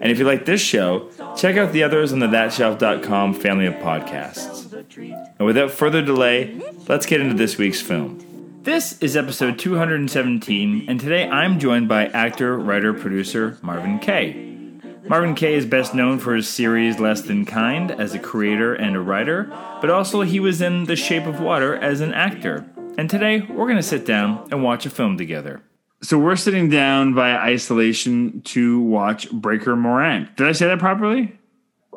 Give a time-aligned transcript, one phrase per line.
[0.00, 3.74] And if you like this show, check out the others on the thatshelf.com family of
[3.74, 4.72] podcasts.
[5.38, 8.26] And without further delay, let's get into this week's film.
[8.62, 14.50] This is episode 217, and today I'm joined by actor, writer, producer Marvin Kaye.
[15.08, 18.96] Marvin Kaye is best known for his series Less Than Kind as a creator and
[18.96, 19.44] a writer,
[19.80, 22.64] but also he was in The Shape of Water as an actor.
[22.96, 25.62] And today we're going to sit down and watch a film together.
[26.02, 30.34] So we're sitting down via isolation to watch Breaker Morant.
[30.36, 31.38] Did I say that properly?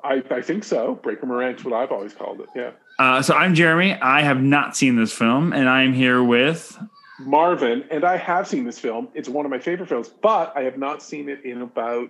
[0.03, 0.95] I, I think so.
[0.95, 2.49] Breaker Morant's what I've always called it.
[2.53, 2.71] Yeah.
[2.99, 3.93] Uh, so I'm Jeremy.
[3.93, 6.77] I have not seen this film, and I'm here with
[7.19, 9.07] Marvin, and I have seen this film.
[9.13, 12.09] It's one of my favorite films, but I have not seen it in about,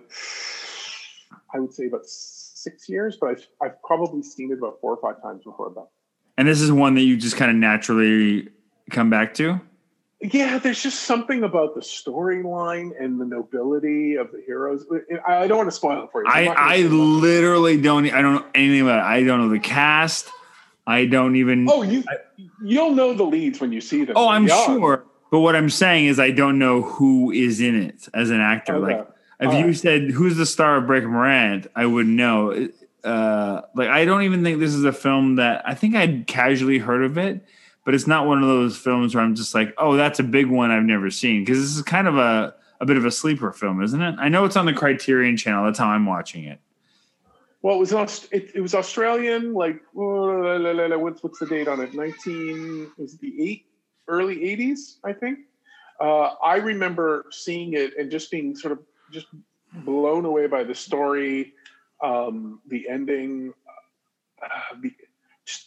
[1.54, 5.00] I would say about six years, but I've, I've probably seen it about four or
[5.00, 5.86] five times before that.
[6.36, 8.48] And this is one that you just kind of naturally
[8.90, 9.60] come back to?
[10.20, 14.86] Yeah, there's just something about the storyline and the nobility of the heroes.
[15.26, 16.30] I, don't want to spoil it for you.
[16.30, 18.10] I, I literally don't.
[18.10, 19.02] I don't know anything about it.
[19.02, 20.30] I don't know the cast.
[20.86, 21.66] I don't even.
[21.68, 22.04] Oh, you
[22.62, 24.16] you'll know the leads when you see them.
[24.16, 25.04] Oh, I'm sure.
[25.30, 28.76] But what I'm saying is, I don't know who is in it as an actor.
[28.76, 28.98] Okay.
[28.98, 29.08] Like,
[29.40, 29.76] if All you right.
[29.76, 32.68] said who's the star of Breaker Morant, I would know.
[33.02, 36.78] Uh, like, I don't even think this is a film that I think I'd casually
[36.78, 37.44] heard of it
[37.84, 40.46] but it's not one of those films where I'm just like, oh, that's a big
[40.46, 43.52] one I've never seen because this is kind of a a bit of a sleeper
[43.52, 44.16] film, isn't it?
[44.18, 45.64] I know it's on the Criterion Channel.
[45.64, 46.60] That's how I'm watching it.
[47.62, 49.54] Well, it was it, it was Australian.
[49.54, 51.94] Like what's what's the date on it?
[51.94, 53.66] Nineteen was the eight
[54.08, 55.40] early eighties, I think.
[56.00, 58.80] Uh, I remember seeing it and just being sort of
[59.12, 59.28] just
[59.72, 61.54] blown away by the story,
[62.02, 63.54] um, the ending,
[64.42, 64.92] uh, the,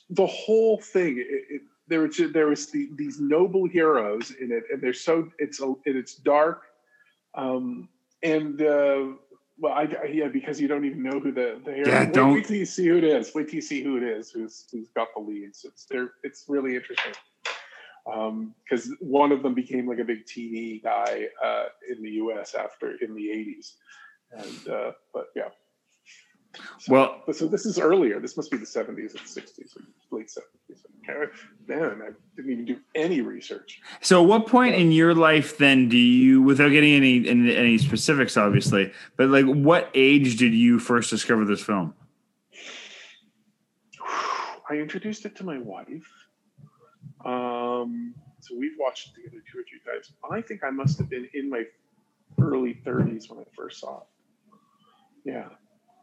[0.09, 1.17] the whole thing.
[1.17, 5.29] It, it, there was there was the, these noble heroes in it, and they're so
[5.39, 6.63] it's a, it's dark,
[7.35, 7.89] um,
[8.23, 9.05] and uh,
[9.59, 11.87] well, I, yeah, because you don't even know who the the hero.
[11.87, 12.33] Yeah, wait, don't.
[12.33, 13.33] Wait till you see who it is.
[13.33, 14.31] Wait till you see who it is.
[14.31, 15.65] Who's who's got the leads.
[15.65, 16.11] It's there.
[16.23, 17.13] It's really interesting
[18.05, 22.55] because um, one of them became like a big TV guy uh, in the U.S.
[22.55, 23.73] after in the '80s,
[24.31, 25.49] and uh, but yeah.
[26.87, 28.19] Well, so this is earlier.
[28.19, 29.77] This must be the 70s and 60s,
[30.11, 31.27] late 70s.
[31.67, 33.81] Man, I didn't even do any research.
[34.01, 38.35] So, at what point in your life then do you, without getting any any specifics,
[38.35, 41.93] obviously, but like, what age did you first discover this film?
[44.69, 46.11] I introduced it to my wife.
[47.23, 50.11] Um, so we've watched it together two or three times.
[50.29, 51.63] I think I must have been in my
[52.41, 54.07] early 30s when I first saw it.
[55.25, 55.49] Yeah.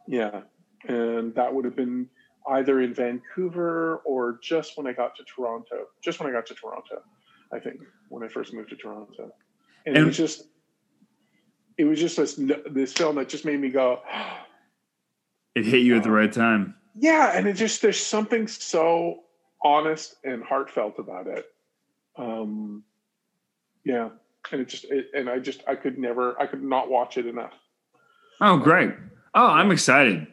[0.07, 0.41] Yeah.
[0.87, 2.07] And that would have been
[2.47, 5.87] either in Vancouver or just when I got to Toronto.
[6.03, 7.01] Just when I got to Toronto,
[7.51, 9.31] I think, when I first moved to Toronto.
[9.85, 10.43] And, and it was just,
[11.77, 12.39] it was just this,
[12.69, 14.01] this film that just made me go,
[15.55, 16.75] it hit you at the right time.
[16.97, 17.31] Yeah.
[17.33, 19.21] And it just, there's something so
[19.63, 21.45] honest and heartfelt about it.
[22.17, 22.83] Um,
[23.83, 24.09] yeah.
[24.51, 27.25] And it just, it, and I just, I could never, I could not watch it
[27.25, 27.53] enough.
[28.39, 28.91] Oh, great.
[29.35, 30.27] Oh, I'm excited.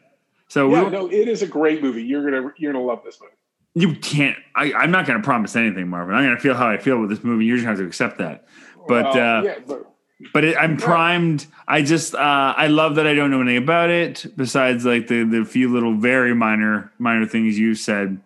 [0.47, 2.03] So yeah, no, it is a great movie.
[2.03, 3.33] You're gonna you're gonna love this movie.
[3.75, 4.37] You can't.
[4.55, 6.15] I, am not gonna promise anything, Marvin.
[6.15, 7.45] I'm gonna feel how I feel with this movie.
[7.45, 8.45] You're just gonna have to accept that.
[8.87, 9.93] But uh, yeah, but,
[10.31, 11.47] but it, I'm primed.
[11.67, 15.23] I just uh, I love that I don't know anything about it besides like the
[15.23, 18.21] the few little very minor minor things you said.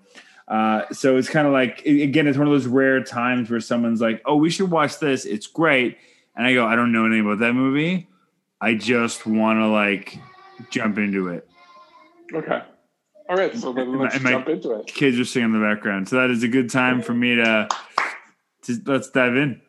[0.48, 4.02] Uh, so it's kind of like again, it's one of those rare times where someone's
[4.02, 5.26] like, "Oh, we should watch this.
[5.26, 5.98] It's great,"
[6.36, 8.08] and I go, "I don't know anything about that movie.
[8.60, 10.20] I just want to like
[10.70, 11.48] jump into it."
[12.34, 12.62] Okay.
[13.30, 13.56] All right.
[13.56, 14.88] So then let's jump into it.
[14.88, 16.08] Kids are singing in the background.
[16.10, 17.68] So that is a good time for me to,
[18.64, 19.62] to let's dive in.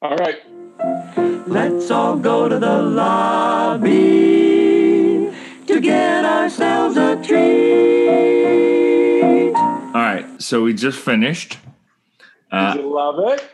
[0.00, 0.40] All right.
[1.46, 3.90] Let's all go to the lobby
[5.66, 8.12] to get ourselves a treat.
[9.54, 10.24] All right.
[10.42, 11.58] So we just finished.
[12.50, 13.44] Uh, Did you love it?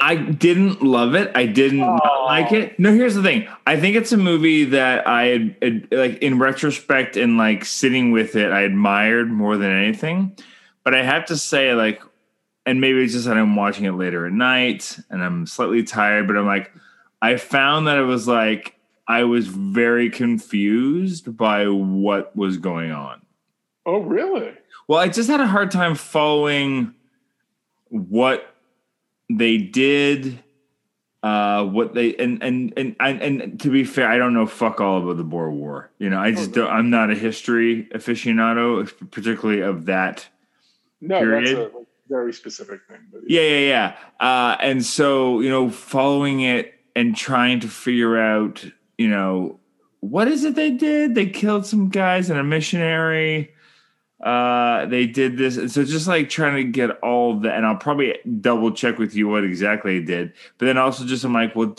[0.00, 1.30] I didn't love it.
[1.34, 2.78] I didn't like it.
[2.78, 3.48] No, here's the thing.
[3.66, 5.56] I think it's a movie that I
[5.90, 10.36] like in retrospect and like sitting with it, I admired more than anything.
[10.84, 12.02] But I have to say, like,
[12.66, 16.26] and maybe it's just that I'm watching it later at night and I'm slightly tired,
[16.26, 16.72] but I'm like,
[17.20, 23.22] I found that it was like I was very confused by what was going on.
[23.84, 24.52] Oh, really?
[24.88, 26.94] Well, I just had a hard time following
[27.88, 28.51] what
[29.30, 30.42] they did,
[31.22, 34.80] uh, what they and and and and, and to be fair, I don't know fuck
[34.80, 35.90] all about the Boer War.
[35.98, 36.70] You know, I just don't.
[36.70, 40.28] I'm not a history aficionado, particularly of that.
[41.00, 41.46] No, Period.
[41.46, 42.98] that's a like, very specific thing.
[43.12, 44.26] But Yeah, yeah, yeah.
[44.26, 48.64] Uh, and so you know, following it and trying to figure out,
[48.98, 49.60] you know,
[50.00, 51.14] what is it they did?
[51.14, 53.54] They killed some guys and a missionary.
[54.22, 57.76] Uh, they did this, and so just like trying to get all the, and I'll
[57.76, 61.56] probably double check with you what exactly they did, but then also just I'm like,
[61.56, 61.74] well,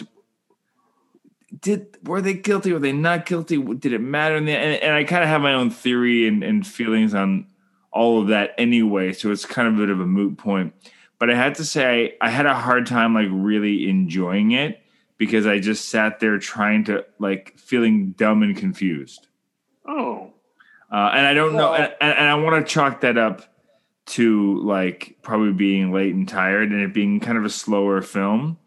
[1.62, 2.74] did were they guilty?
[2.74, 3.58] Were they not guilty?
[3.58, 4.36] Did it matter?
[4.36, 7.48] In the, and, and I kind of have my own theory and, and feelings on
[7.92, 10.74] all of that anyway, so it's kind of a bit of a moot point.
[11.20, 14.82] But I had to say, I had a hard time like really enjoying it
[15.18, 19.28] because I just sat there trying to like feeling dumb and confused.
[19.88, 20.23] Oh,
[20.94, 23.42] Uh, and I don't know, and, and I want to chalk that up
[24.06, 28.60] to like probably being late and tired and it being kind of a slower film.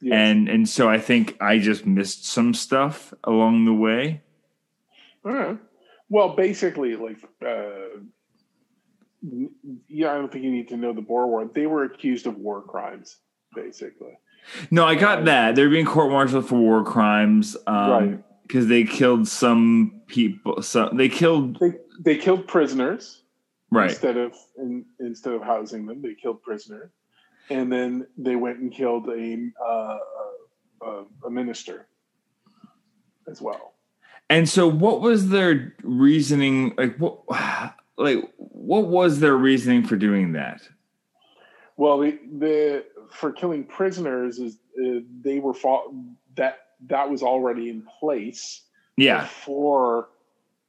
[0.00, 0.14] yes.
[0.14, 4.22] And and so I think I just missed some stuff along the way.
[5.26, 5.58] All right.
[6.08, 8.00] Well, basically, like, uh,
[9.88, 11.50] yeah, I don't think you need to know the Boer War.
[11.52, 13.18] They were accused of war crimes,
[13.54, 14.18] basically.
[14.70, 15.54] No, I got that.
[15.54, 17.56] They're being court-martialed for war crimes.
[17.66, 18.24] Um, Right.
[18.46, 20.62] Because they killed some people.
[20.62, 21.58] So they killed.
[21.60, 23.22] They they killed prisoners
[23.70, 23.90] Right.
[23.90, 26.00] instead of in, instead of housing them.
[26.00, 26.90] They killed prisoners,
[27.50, 29.98] and then they went and killed a uh,
[30.82, 31.88] a, a minister
[33.28, 33.72] as well.
[34.30, 36.74] And so, what was their reasoning?
[36.78, 37.74] Like, what?
[37.96, 40.60] Like, what was their reasoning for doing that?
[41.76, 45.92] Well, the, the for killing prisoners is uh, they were fought
[46.36, 48.62] that that was already in place
[48.96, 50.08] Yeah, before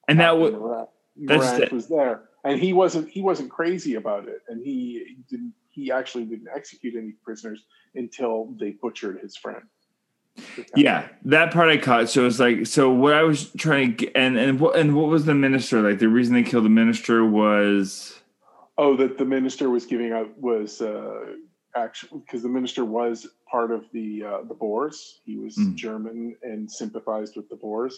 [0.07, 3.95] and that was Morant, that's Morant the- was there, and he wasn't he wasn't crazy
[3.95, 7.63] about it, and he didn't he actually didn't execute any prisoners
[7.95, 9.63] until they butchered his friend.
[10.75, 11.07] yeah.
[11.25, 12.09] That part I caught.
[12.09, 15.07] So it's like, so what I was trying to get, and and what and what
[15.09, 15.99] was the minister like?
[15.99, 18.19] The reason they killed the minister was
[18.77, 21.25] Oh, that the minister was giving out was uh,
[21.77, 23.25] actually because the minister was
[23.55, 24.97] part of the uh, the Boers.
[25.25, 25.75] He was Mm.
[25.75, 26.17] German
[26.49, 27.95] and sympathized with the Boers,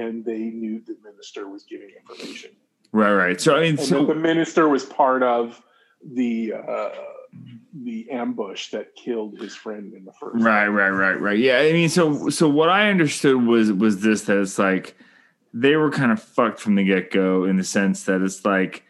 [0.00, 2.50] and they knew the minister was giving information.
[2.92, 3.38] right, right.
[3.40, 5.60] So I mean, And so the minister was part of
[6.20, 6.90] the uh,
[7.88, 10.42] the ambush that killed his friend in the first.
[10.42, 11.38] Right, right, right, right.
[11.38, 14.96] Yeah, I mean, so so what I understood was was this that it's like
[15.52, 18.84] they were kind of fucked from the get go in the sense that it's like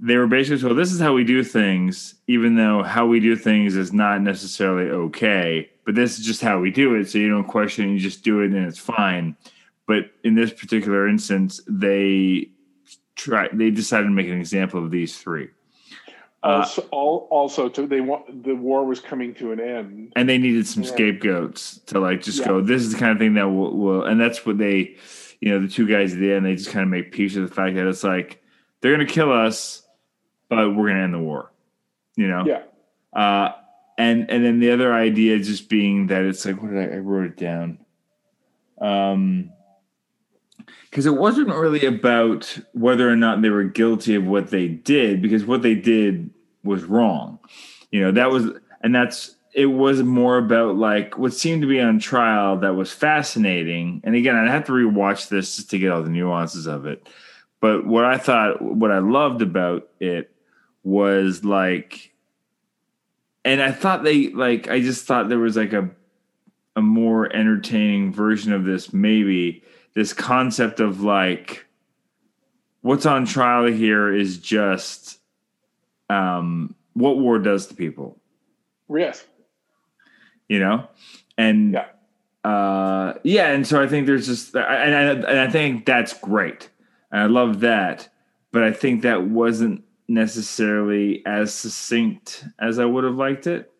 [0.00, 3.34] they were basically told this is how we do things, even though how we do
[3.34, 7.08] things is not necessarily okay, but this is just how we do it.
[7.10, 9.36] So you don't question it, you just do it and it's fine.
[9.86, 12.50] But in this particular instance, they
[13.16, 15.48] try they decided to make an example of these three.
[16.44, 20.12] Uh, Also, also, to, they want the war was coming to an end.
[20.14, 20.90] and they needed some Yeah.
[20.90, 22.46] scapegoats to like just Yeah.
[22.48, 24.94] go this is the kind of thing that will, will and that's what they
[25.40, 27.48] you know the two guys at the end they just kind of make peace with
[27.48, 28.40] the fact that it's like
[28.80, 29.82] they're gonna kill us
[30.48, 31.50] but we're gonna end the war
[32.18, 32.44] you know?
[32.44, 32.62] Yeah,
[33.18, 33.52] uh
[33.96, 36.98] and and then the other idea just being that it's like what did I, I
[36.98, 37.78] wrote it down?
[38.80, 39.52] Um
[40.90, 45.22] because it wasn't really about whether or not they were guilty of what they did
[45.22, 46.30] because what they did
[46.64, 47.38] was wrong.
[47.90, 48.46] You know that was
[48.82, 52.92] and that's it was more about like what seemed to be on trial that was
[52.92, 54.00] fascinating.
[54.02, 57.08] And again i'd have to rewatch this just to get all the nuances of it.
[57.60, 60.32] But what i thought what i loved about it
[60.88, 62.12] was like
[63.44, 65.90] and i thought they like i just thought there was like a
[66.76, 69.64] a more entertaining version of this maybe.
[69.94, 71.66] This concept of like
[72.82, 75.18] what's on trial here is just
[76.08, 78.16] um what war does to people.
[78.88, 79.26] Yes,
[80.48, 80.86] you know?
[81.36, 81.86] And Yeah.
[82.48, 86.70] uh yeah and so i think there's just and I, and I think that's great.
[87.10, 88.08] And i love that.
[88.52, 93.70] But i think that wasn't necessarily as succinct as i would have liked it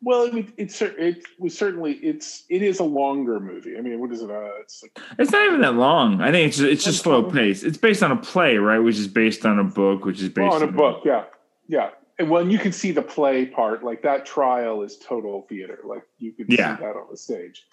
[0.00, 3.76] Well, it, it, cer- it was certainly it's it is a longer movie.
[3.76, 4.30] I mean, what is it?
[4.30, 7.24] Uh, it's like it's not even that long i think it's just, it's just slow
[7.24, 10.28] pace it's based on a play right which is based on a book which is
[10.28, 11.02] based oh, on a book.
[11.04, 11.24] Yeah,
[11.66, 11.90] yeah.
[12.20, 15.80] and when you can see the play part, like that trial is total theater.
[15.84, 16.76] Like you can Yeah.
[16.76, 17.66] see that on the stage,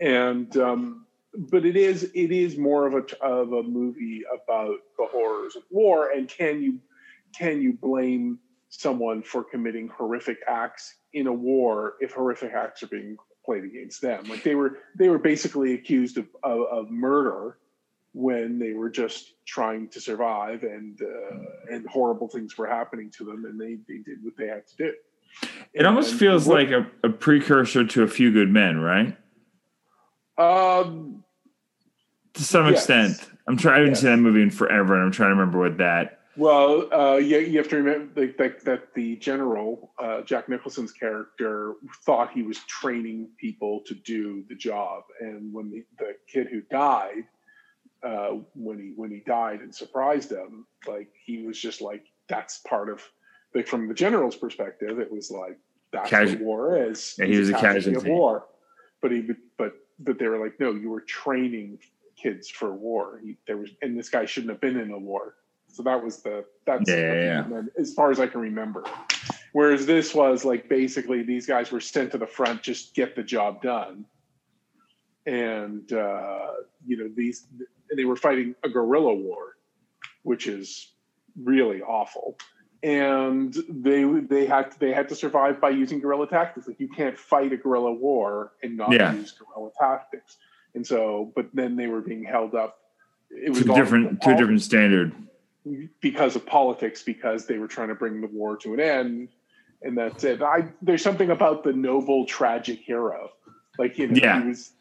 [0.00, 1.06] and um,
[1.52, 5.62] but it is it is more of a of a movie about the horrors of
[5.70, 6.80] war, and can you
[7.36, 8.38] can you blame
[8.70, 14.00] someone for committing horrific acts in a war if horrific acts are being played against
[14.02, 14.28] them?
[14.28, 17.58] Like they were they were basically accused of of, of murder
[18.12, 21.36] when they were just trying to survive and uh,
[21.74, 24.76] and horrible things were happening to them and they, they did what they had to
[24.76, 24.92] do
[25.74, 29.16] It almost feels what- like a, a precursor to A Few Good Men, right?
[30.38, 31.22] um
[32.34, 32.78] To some Yes.
[32.88, 33.30] extent.
[33.46, 33.74] I'm trying.
[33.74, 34.00] I haven't Yes.
[34.02, 36.17] seen that movie in forever, and I'm trying to remember what that.
[36.38, 40.92] Well uh you, you have to remember that, that, that the general uh jack nicholson's
[40.92, 41.74] character
[42.06, 45.02] thought he was training people to do the job.
[45.20, 47.24] And when the, the kid who died
[48.02, 52.58] uh when he when he died and surprised them like he was just like that's
[52.58, 53.02] part of
[53.54, 55.58] like from the general's perspective it was like
[55.92, 57.16] that's Casu- what war is.
[57.18, 58.10] Yeah, he was a casualty casualty.
[58.10, 58.46] of war.
[59.00, 61.78] But he but but they were like no you were training
[62.20, 63.20] kids for war.
[63.22, 65.34] He, there was and this guy shouldn't have been in a war
[65.72, 67.60] so that was the that's Yeah, yeah, yeah.
[67.78, 68.84] as far as i can remember
[69.52, 73.22] whereas this was like basically these guys were sent to the front just get the
[73.22, 74.04] job done
[75.26, 76.46] and uh
[76.86, 77.46] you know these
[77.90, 79.56] and they were fighting a guerrilla war
[80.22, 80.92] which is
[81.42, 82.36] really awful
[82.82, 87.18] and they they had they had to survive by using guerrilla tactics like you can't
[87.18, 89.12] fight a guerrilla war and not Yeah.
[89.12, 90.36] use guerrilla tactics
[90.74, 92.78] and so but then they were being held up
[93.30, 95.12] it To a all- different to a different standard.
[96.00, 99.28] Because of politics because they were trying to bring the war to an end.
[99.82, 100.42] And that's it.
[100.42, 103.30] I there's something about the noble tragic hero.
[103.78, 104.42] Like you know Yeah.
[104.42, 104.72] he was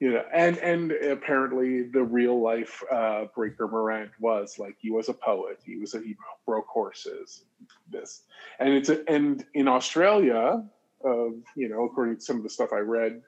[0.00, 5.08] you know and and apparently the real life uh breaker morant was like he was
[5.08, 5.58] a poet.
[5.64, 7.44] He was a he broke horses
[7.90, 8.22] this.
[8.58, 10.62] And it's a, and in australia
[11.04, 13.22] uh, you know according to some of the stuff i read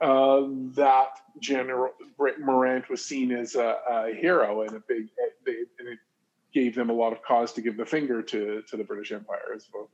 [0.00, 0.42] uh,
[0.74, 1.92] that general
[2.38, 5.08] morant was seen as a, a hero and a big
[5.45, 5.45] they, and it
[6.56, 9.48] gave them a lot of cause to give the finger to to the British Empire
[9.54, 9.90] as well.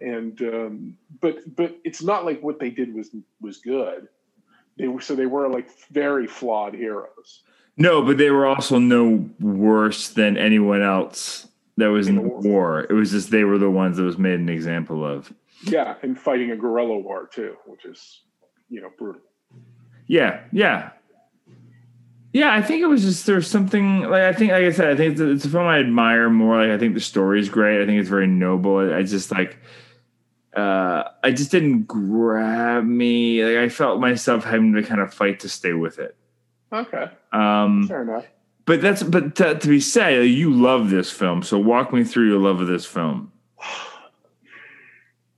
[0.00, 3.08] And um, but but it's not like what they did was
[3.40, 4.08] was good.
[4.78, 7.28] They were so they were like very flawed heroes.
[7.78, 9.04] No, but they were also no
[9.40, 12.40] worse than anyone else that was in In the war.
[12.42, 12.80] war.
[12.90, 15.32] It was just they were the ones that was made an example of.
[15.64, 18.00] Yeah, and fighting a guerrilla war too, which is
[18.68, 19.22] you know brutal.
[20.08, 20.90] Yeah, yeah,
[22.32, 22.52] yeah.
[22.54, 25.12] I think it was just there's something like I think, like I said, I think
[25.12, 26.60] it's a, it's a film I admire more.
[26.60, 27.82] Like I think the story is great.
[27.82, 28.92] I think it's very noble.
[28.94, 29.58] I, just like.
[30.54, 33.42] Uh, I just didn't grab me.
[33.42, 36.14] Like I felt myself having to kind of fight to stay with it.
[36.70, 38.26] Okay, Um, fair enough.
[38.66, 41.42] But that's but to, to be said, you love this film.
[41.42, 43.32] So walk me through your love of this film.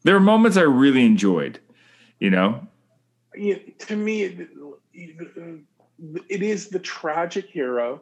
[0.02, 1.60] There are moments I really enjoyed.
[2.18, 2.66] You know,
[3.36, 4.48] Yeah, to me, it,
[4.92, 5.60] it
[6.28, 8.00] is the tragic hero.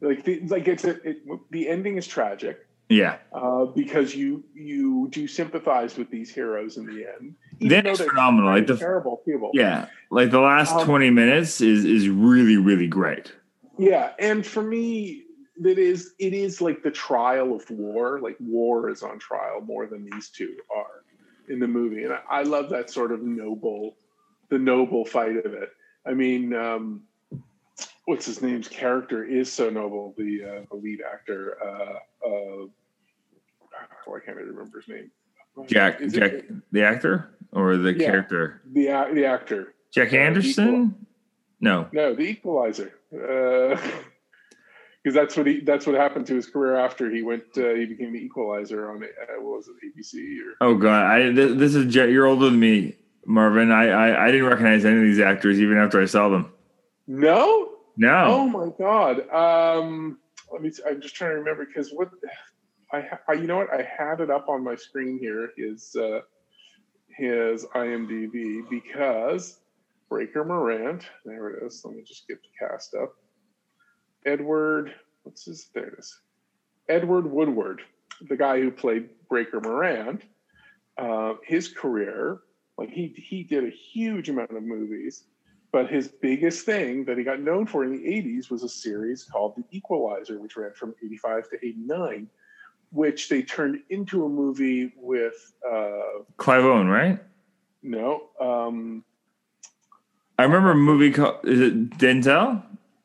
[0.00, 1.18] Like the, like it's a, it,
[1.50, 2.66] the ending is tragic.
[2.90, 3.16] yeah.
[3.32, 7.34] uh, because you you do sympathize with these heroes in the end.
[7.60, 8.50] Then it's they're phenomenal.
[8.50, 9.50] Like the terrible people.
[9.54, 13.32] yeah, like the last Um, twenty minutes is is really really great.
[13.78, 14.12] yeah.
[14.18, 15.22] And for me,
[15.64, 18.20] it is it is like the trial of war.
[18.20, 21.04] Like war is on trial more than these two are
[21.48, 23.96] in the movie, and I, I love that sort of noble,
[24.50, 25.70] the noble fight of it.
[26.06, 27.02] I mean, um,
[28.06, 30.14] what's his name's character is so noble.
[30.18, 31.56] The uh, the lead actor.
[31.62, 32.66] Uh, uh,
[34.06, 35.10] why can't I remember his name?
[35.66, 36.32] Jack Is it- Jack
[36.72, 38.06] the actor or the Yeah.
[38.06, 39.74] character the a- the actor.
[39.92, 41.06] Jack Uh, Anderson.
[41.60, 42.92] No, No, the Equalizer.
[45.02, 47.84] Because that's what he that's what happened to his career after he went uh, he
[47.84, 49.06] became the Equalizer on uh,
[49.42, 52.58] what was it ABC or oh god, I this, this is Jack- you're older than
[52.58, 52.96] me,
[53.26, 53.70] Marvin.
[53.70, 56.50] I, I I didn't recognize any of these actors even after I saw them.
[57.06, 59.28] no No, oh my god.
[59.30, 60.18] Um
[60.52, 62.10] let me I'm just trying to remember because what
[62.92, 63.72] I, I, you know what?
[63.72, 66.20] I had it up on my screen here his uh,
[67.16, 69.58] his IMDb because
[70.08, 71.82] Breaker Morant there it is.
[71.84, 73.14] Let me just get the cast up.
[74.26, 76.20] Edward what's his there it is.
[76.88, 77.82] Edward Woodward
[78.28, 80.22] the guy who played Breaker Morant
[80.98, 82.40] uh, his career
[82.78, 85.24] like he he did a huge amount of movies
[85.74, 89.24] but his biggest thing that he got known for in the 80s was a series
[89.24, 92.28] called The Equalizer, which ran from 85 to 89,
[92.92, 97.18] which they turned into a movie with, uh, Clive Owen, right?
[97.82, 99.04] no, um,
[100.38, 102.62] I remember a movie called is it Denzel?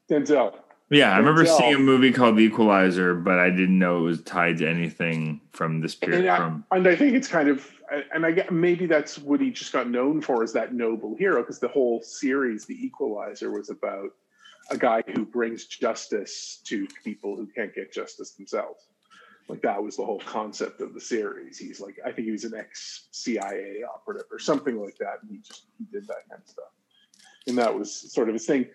[0.07, 0.59] Denzel.
[0.89, 1.58] Yeah, I remember Denzel.
[1.58, 5.39] seeing a movie called The Equalizer, but I didn't know it was tied to anything
[5.51, 6.22] from this period.
[6.22, 7.69] and I, From and I think it's kind of,
[8.13, 11.41] and I get maybe that's what he just got known for is that noble hero
[11.41, 14.10] because the whole series, The Equalizer, was about
[14.72, 18.88] a guy who brings justice to people who can't get justice themselves.
[19.48, 21.58] Like that was the whole concept of the series.
[21.58, 25.31] He's like, I think he was an ex CIA operative or something like that, and
[25.31, 26.69] he just he did that kind of stuff,
[27.48, 28.67] and that was sort of his thing.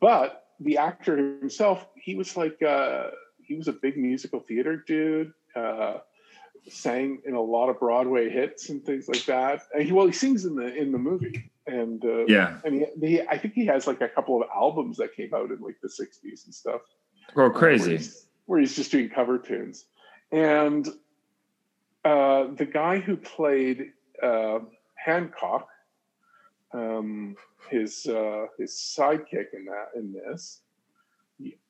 [0.00, 3.08] But the actor himself, he was like, uh,
[3.42, 5.32] he was a big musical theater dude.
[5.56, 5.98] Uh,
[6.68, 9.62] sang in a lot of Broadway hits and things like that.
[9.74, 13.06] And he well, he sings in the in the movie, and uh, yeah, and he,
[13.06, 15.80] he, I think he has like a couple of albums that came out in like
[15.82, 16.82] the '60s and stuff.
[17.30, 17.96] oh Where crazy.
[17.96, 19.86] he's, where he's just doing cover tunes,
[20.32, 20.86] and
[22.04, 24.60] uh, the guy who played uh,
[24.94, 25.68] Hancock,
[26.72, 27.36] um,
[27.70, 30.60] his uh, his sidekick in that in this,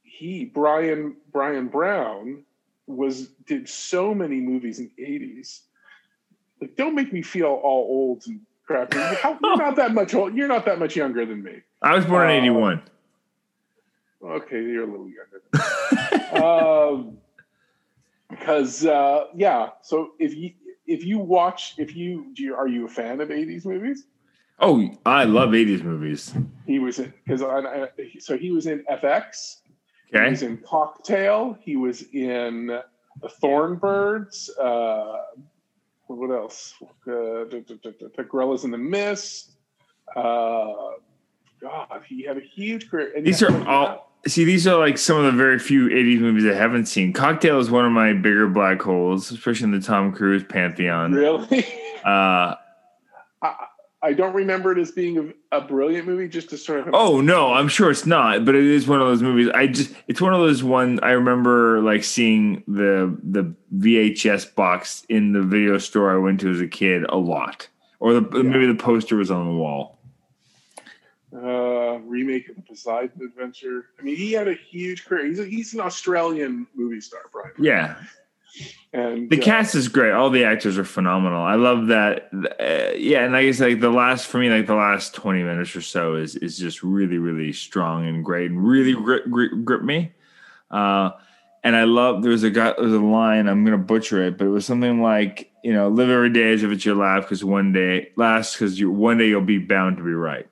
[0.03, 2.45] he Brian Bryan Brown
[2.87, 5.61] was did so many movies in the 80s.
[6.61, 8.99] Like, don't make me feel all old and crappy.
[9.23, 10.35] How, you're not that much old.
[10.35, 11.61] You're not that much younger than me.
[11.83, 12.83] I was born in Uh, '81.
[14.23, 15.43] Okay, you're a little younger.
[15.53, 16.45] Than me.
[16.45, 17.17] um,
[18.29, 20.53] because uh, yeah, so if you
[20.87, 24.05] if you watch if you do you, are you a fan of 80s movies?
[24.61, 26.35] Oh, I love '80s movies.
[26.67, 27.89] He was in because I,
[28.19, 29.57] so he was in FX.
[30.15, 30.25] Okay.
[30.25, 31.57] He was in Cocktail.
[31.61, 34.51] He was in The Thornbirds.
[34.59, 35.17] Uh,
[36.07, 36.75] what else?
[36.83, 39.53] Uh, the Gorillas in the Mist.
[40.17, 40.73] Uh,
[41.61, 43.13] God, he had a huge career.
[43.17, 44.09] And these are all.
[44.27, 47.13] See, these are like some of the very few '80s movies I haven't seen.
[47.13, 51.13] Cocktail is one of my bigger black holes, especially in the Tom Cruise pantheon.
[51.13, 51.65] really.
[52.05, 52.55] Uh,
[53.43, 53.67] I,
[54.03, 56.29] I don't remember it as being a, a brilliant movie.
[56.29, 59.07] Just to sort of Oh no, I'm sure it's not, but it is one of
[59.07, 59.49] those movies.
[59.55, 65.05] I just it's one of those one I remember like seeing the the VHS box
[65.09, 67.69] in the video store I went to as a kid a lot.
[67.99, 69.99] Or the maybe the poster was on the wall.
[71.37, 73.87] uh, remake of the Poseidon Adventure.
[73.99, 75.27] I mean, he had a huge career.
[75.27, 77.53] He's a, he's an Australian movie star, Bryan.
[77.59, 77.97] Yeah.
[78.93, 80.13] And The uh, cast is great.
[80.13, 81.43] All the actors are phenomenal.
[81.43, 82.29] I love that.
[82.35, 85.77] Uh, yeah, and I guess like the last for me, like the last twenty minutes
[85.77, 89.83] or so is is just really really strong and great and really grip, grip, grip
[89.83, 90.13] me.
[90.71, 91.11] Uh,
[91.63, 94.51] and I love there's a guy there's a line I'm gonna butcher it, but it
[94.51, 97.73] was something like you know live every day as if it's your last because one
[97.73, 100.49] day last because you one day you'll be bound to be right.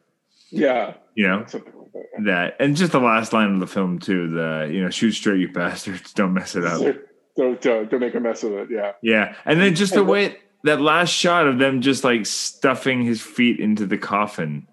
[0.50, 2.24] yeah, You know like that.
[2.24, 4.28] that, and just the last line of the film too.
[4.28, 6.96] The you know shoot straight you bastards, don't mess it up.
[7.38, 8.68] Don't, don't don't make a mess of it.
[8.68, 8.92] Yeah.
[9.01, 13.22] Yeah, and then just the way that last shot of them just like stuffing his
[13.22, 14.66] feet into the coffin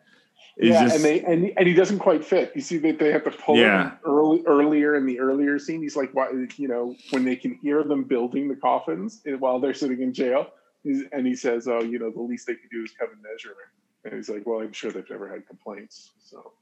[0.57, 2.51] is yeah, just and they and, and he doesn't quite fit.
[2.55, 3.89] You see that they have to pull Yeah.
[3.91, 5.83] him early earlier in the earlier scene.
[5.83, 9.59] He's like, why, you know, when they can hear them building the coffins eh, while
[9.59, 10.47] they're sitting in jail,
[10.83, 13.21] he's, and he says, "Oh, you know, the least they could do is come and
[13.21, 13.65] measure me."
[14.05, 16.53] And he's like, "Well, I'm sure they've never had complaints." So,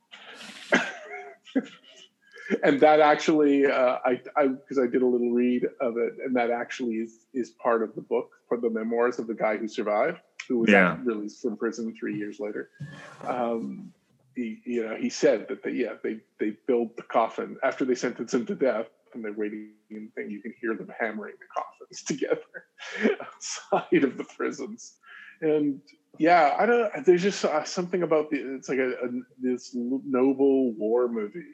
[2.64, 6.36] and that actually, uh, I I because I did a little read of it, and
[6.36, 9.68] that actually is is part of the book, for the memoirs of the guy who
[9.68, 10.98] survived, who was Yeah.
[11.04, 12.70] released from prison three years later.
[13.28, 13.94] Um,
[14.36, 17.96] he, you know, he said that they, yeah, they they build the coffin after they
[17.96, 22.04] sentence him to death, and they're waiting, and you can hear them hammering the coffins
[22.08, 24.98] together outside of the prisons.
[25.42, 25.82] And
[26.18, 27.06] yeah, I don't.
[27.06, 28.56] There's just uh, something about the.
[28.56, 31.54] It's like a, a this noble war movie,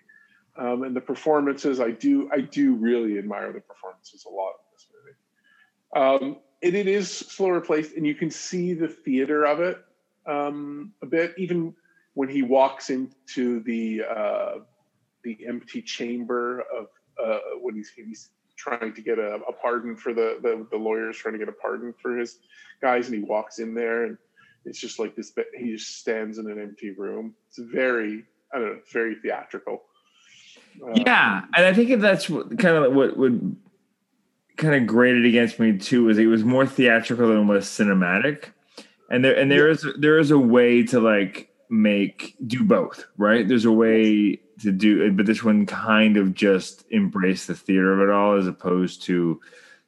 [0.60, 1.80] um, and the performances.
[1.80, 2.30] I do.
[2.32, 6.26] I do really admire the performances a lot in this movie.
[6.26, 9.78] Um, and it is slower paced, and you can see the theater of it
[10.26, 11.74] um, a bit, even
[12.13, 14.56] when he walks into the uh,
[15.24, 16.88] the empty chamber of
[17.24, 21.17] uh, when he's, he's trying to get a, a pardon for the, the the lawyers
[21.17, 22.39] trying to get a pardon for his
[22.82, 24.17] guys, and he walks in there, and
[24.65, 25.32] it's just like this.
[25.58, 27.34] He just stands in an empty room.
[27.48, 29.84] It's very I don't know, very theatrical.
[30.96, 33.56] Yeah, and I think that's what, kind of what would
[34.58, 36.10] kind of grated against me too.
[36.10, 38.46] Is it was more theatrical than was cinematic,
[39.10, 43.48] and there and there is there is a way to like make do both, right?
[43.48, 48.08] There's a way to do, but this one kind of just embraced the theater of
[48.08, 49.39] it all, as opposed to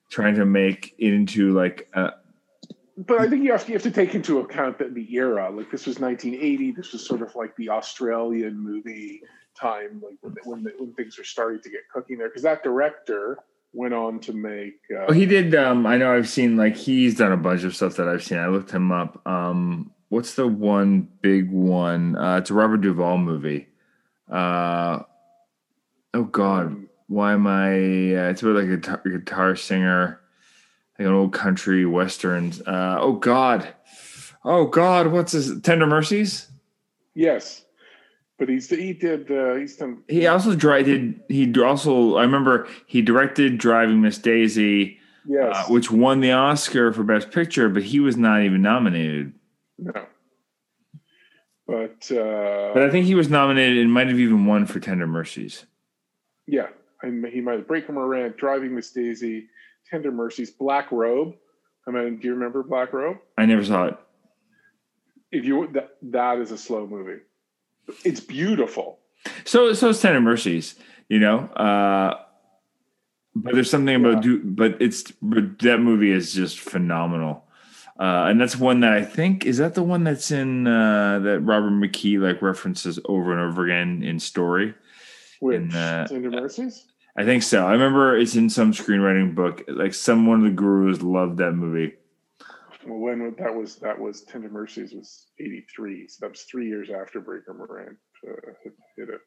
[0.10, 2.12] trying to make it into like a,
[2.98, 5.50] but I think you have, to, you have to take into account that the era,
[5.50, 9.22] like this was 1980, this was sort of like the Australian movie
[9.62, 12.28] time, like when when, when things are starting to get cooking there.
[12.30, 13.38] Because that director
[13.74, 14.80] went on to make.
[14.94, 15.54] Uh, Oh, he did.
[15.56, 18.38] Um, I know I've seen like he's done a bunch of stuff that I've seen.
[18.40, 19.26] I looked him up.
[19.28, 22.18] Um, what's the one big one?
[22.18, 23.68] Uh, it's a Robert Duvall movie.
[24.30, 25.04] Uh,
[26.14, 27.70] Oh God, Um, why am I?
[27.72, 30.20] Uh, it's about like a guitar, guitar singer,
[31.00, 32.62] like an old country westerns.
[32.62, 33.74] Uh, oh God,
[34.44, 36.50] oh God, what's his Tender Mercies?
[37.14, 37.64] yes,
[38.42, 41.22] but he's he did uh, he's done He also did.
[41.30, 46.92] He also I remember he directed Driving Miss Daisy, yes uh, which won the Oscar
[46.92, 49.34] for Best Picture, but he was not even nominated.
[49.78, 50.08] no,
[51.68, 55.06] but uh, But I think he was nominated and might have even won for Tender
[55.06, 55.68] Mercies.
[56.48, 56.70] yeah,
[57.04, 59.50] and he might Breaker Morant driving Miss Daisy,
[59.88, 61.36] Tender Mercies, Black Robe.
[61.88, 63.18] I mean, do you remember Black Robe?
[63.38, 63.98] I never saw it.
[65.32, 67.22] If you that that is a slow movie,
[68.04, 69.00] it's beautiful.
[69.46, 70.76] So so is Tender Mercies,
[71.10, 71.40] you know.
[71.40, 72.20] Uh,
[73.36, 74.22] but there's something about Yeah.
[74.22, 77.46] do, but it's but that movie is just phenomenal.
[78.00, 81.40] Uh, and that's one that I think is that the one that's in uh, that
[81.42, 84.74] Robert McKee like references over and over again in story.
[85.40, 86.86] Which And, uh, Tender Mercies?
[87.16, 87.68] I think so.
[87.68, 89.64] I remember it's in some screenwriting book.
[89.68, 91.94] Like some one of the gurus loved that movie.
[92.86, 96.68] Well, when that was that was Tender Mercies was eighty three, so that was three
[96.68, 99.22] years after Breaker Morant uh, hit, hit it.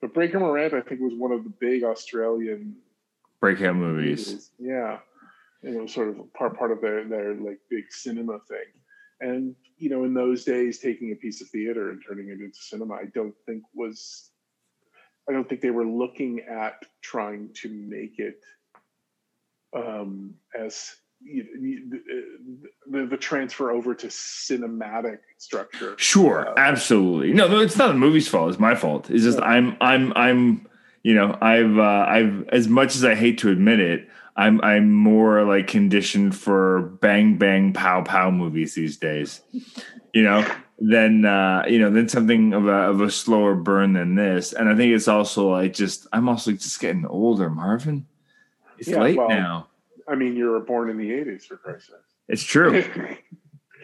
[0.00, 2.76] But Breaker Morant, I think, was one of the big Australian
[3.40, 4.28] Breakout movies.
[4.28, 4.50] movies.
[4.58, 4.98] Yeah,
[5.62, 8.66] and it was sort of part part of their their like big cinema thing.
[9.20, 12.58] And you know, in those days, taking a piece of theater and turning it into
[12.58, 14.30] cinema, I don't think was.
[15.28, 18.40] I don't think they were looking at trying to make it
[19.74, 20.94] um, as
[22.90, 25.94] the, the transfer over to cinematic structure.
[25.98, 27.32] Sure, Uh, absolutely.
[27.32, 28.50] No, no, it's not the movie's fault.
[28.50, 29.10] It's my fault.
[29.10, 29.44] It's just Yeah.
[29.44, 30.66] I'm I'm I'm
[31.02, 34.92] you know I've uh, I've as much as I hate to admit it, I'm I'm
[34.92, 39.40] more like conditioned for bang bang pow pow movies these days.
[40.12, 40.46] You know,
[40.78, 44.52] than uh, you know than something of a of a slower burn than this.
[44.52, 48.06] And I think it's also like just I'm also just getting older, Marvin.
[48.78, 49.68] It's Yeah, late well, now.
[50.08, 51.96] I mean, you were born in the '80s, for Christ's sake.
[52.28, 52.84] It's true.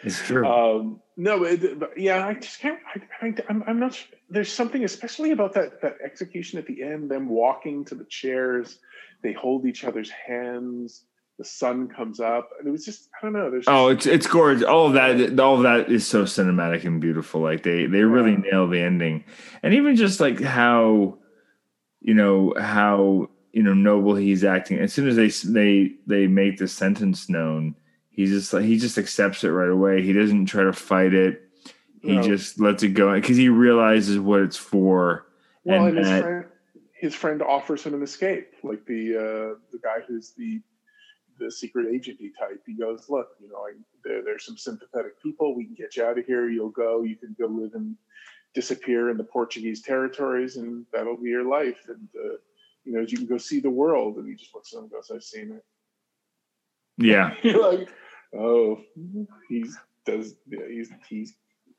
[0.04, 0.44] It's true.
[0.44, 2.80] um, no, but, but yeah, I just can't.
[2.92, 3.94] I, I, I'm, I'm not.
[3.94, 4.08] sure.
[4.28, 7.08] There's something, especially about that that execution at the end.
[7.08, 8.80] Them walking to the chairs,
[9.22, 11.04] they hold each other's hands.
[11.38, 13.48] The sun comes up, and it was just I don't know.
[13.48, 14.64] There's Oh, it's it's gorgeous.
[14.64, 17.40] All of that, all of that is so cinematic and beautiful.
[17.40, 18.50] Like they they really Yeah.
[18.50, 19.22] nail the ending,
[19.62, 21.18] and even just like how,
[22.00, 24.78] you know how you know noble he's acting.
[24.78, 27.74] As soon as they they they make the sentence known,
[28.10, 30.02] he just like he just accepts it right away.
[30.02, 31.42] He doesn't try to fight it.
[32.02, 32.22] He No.
[32.22, 35.26] just lets it go because he realizes what it's for.
[35.64, 36.44] well, and and his that- friend,
[36.94, 40.60] his friend offers him an escape, like the uh, the guy who's the
[41.38, 42.62] the secret agenty type.
[42.66, 43.72] He goes, "Look, you know, I,
[44.04, 45.54] there, there's some sympathetic people.
[45.56, 46.48] We can get you out of here.
[46.48, 47.02] You'll go.
[47.02, 47.96] You can go live and
[48.54, 51.78] disappear in the Portuguese territories, and that'll be your life.
[51.88, 52.36] And uh,
[52.84, 54.92] you know, you can go see the world." And he just looks at him and
[54.92, 55.64] goes, "I've seen it."
[56.98, 57.88] Yeah, You're like,
[58.36, 58.80] "Oh,
[59.48, 61.34] he's does yeah, he's he's."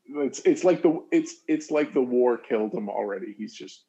[0.06, 3.34] It's it's like the it's it's like the war killed him already.
[3.38, 3.86] He's just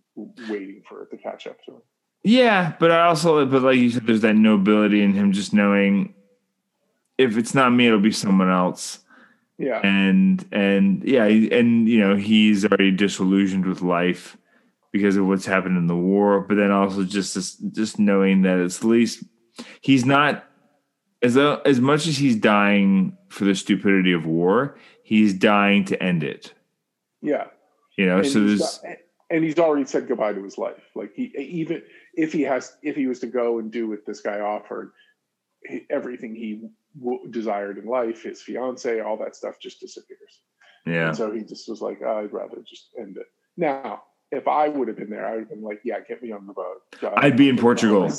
[0.48, 1.83] waiting for it to catch up to him.
[2.22, 6.14] Yeah, but I also, but like you said, there's that nobility in him just knowing
[7.18, 9.00] if it's not me, it'll be someone else.
[9.59, 9.81] Yeah.
[9.85, 14.37] And and yeah, and you know he's already disillusioned with life
[14.94, 16.40] because of what's happened in the war.
[16.40, 19.24] But then also just this, just knowing that it's at least
[19.80, 20.44] he's not
[21.20, 26.00] as though, as much as he's dying for the stupidity of war, he's dying to
[26.00, 26.54] end it.
[27.20, 27.46] Yeah.
[27.98, 28.80] You know, And so there's
[29.30, 30.85] and he's already said goodbye to his life.
[30.94, 31.83] Like he even
[32.14, 34.92] if he has if he was to go and do what this guy offered,
[35.90, 40.40] everything he w- desired in life, his fiance, all that stuff just disappears.
[40.87, 41.09] yeah.
[41.09, 43.26] And so he just was like, "Oh, I'd rather just end it.
[43.57, 44.02] Now,
[44.34, 46.46] if I would have been there, I would have been like, yeah, get me on
[46.46, 46.82] the boat.
[47.16, 48.10] I'd be in Portugal.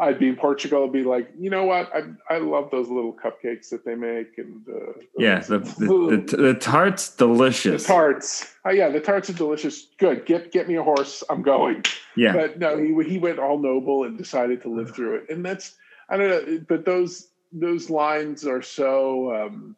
[0.00, 0.86] I'd be in Portugal.
[0.86, 1.90] Be like, you know what?
[1.94, 2.02] I
[2.32, 6.54] I love those little cupcakes that they make, and uh, Yeah, the the, the, the
[6.54, 7.84] tart's the delicious.
[7.84, 8.54] tarts.
[8.64, 9.88] Oh yeah, the tarts are delicious.
[9.98, 10.24] Good.
[10.24, 11.24] Get get me a horse.
[11.28, 11.82] I'm going.
[12.16, 15.30] yeah, But no, he he went all noble and decided to live through it.
[15.30, 15.74] And that's
[16.08, 16.60] I don't know.
[16.68, 19.74] But those those lines are so um,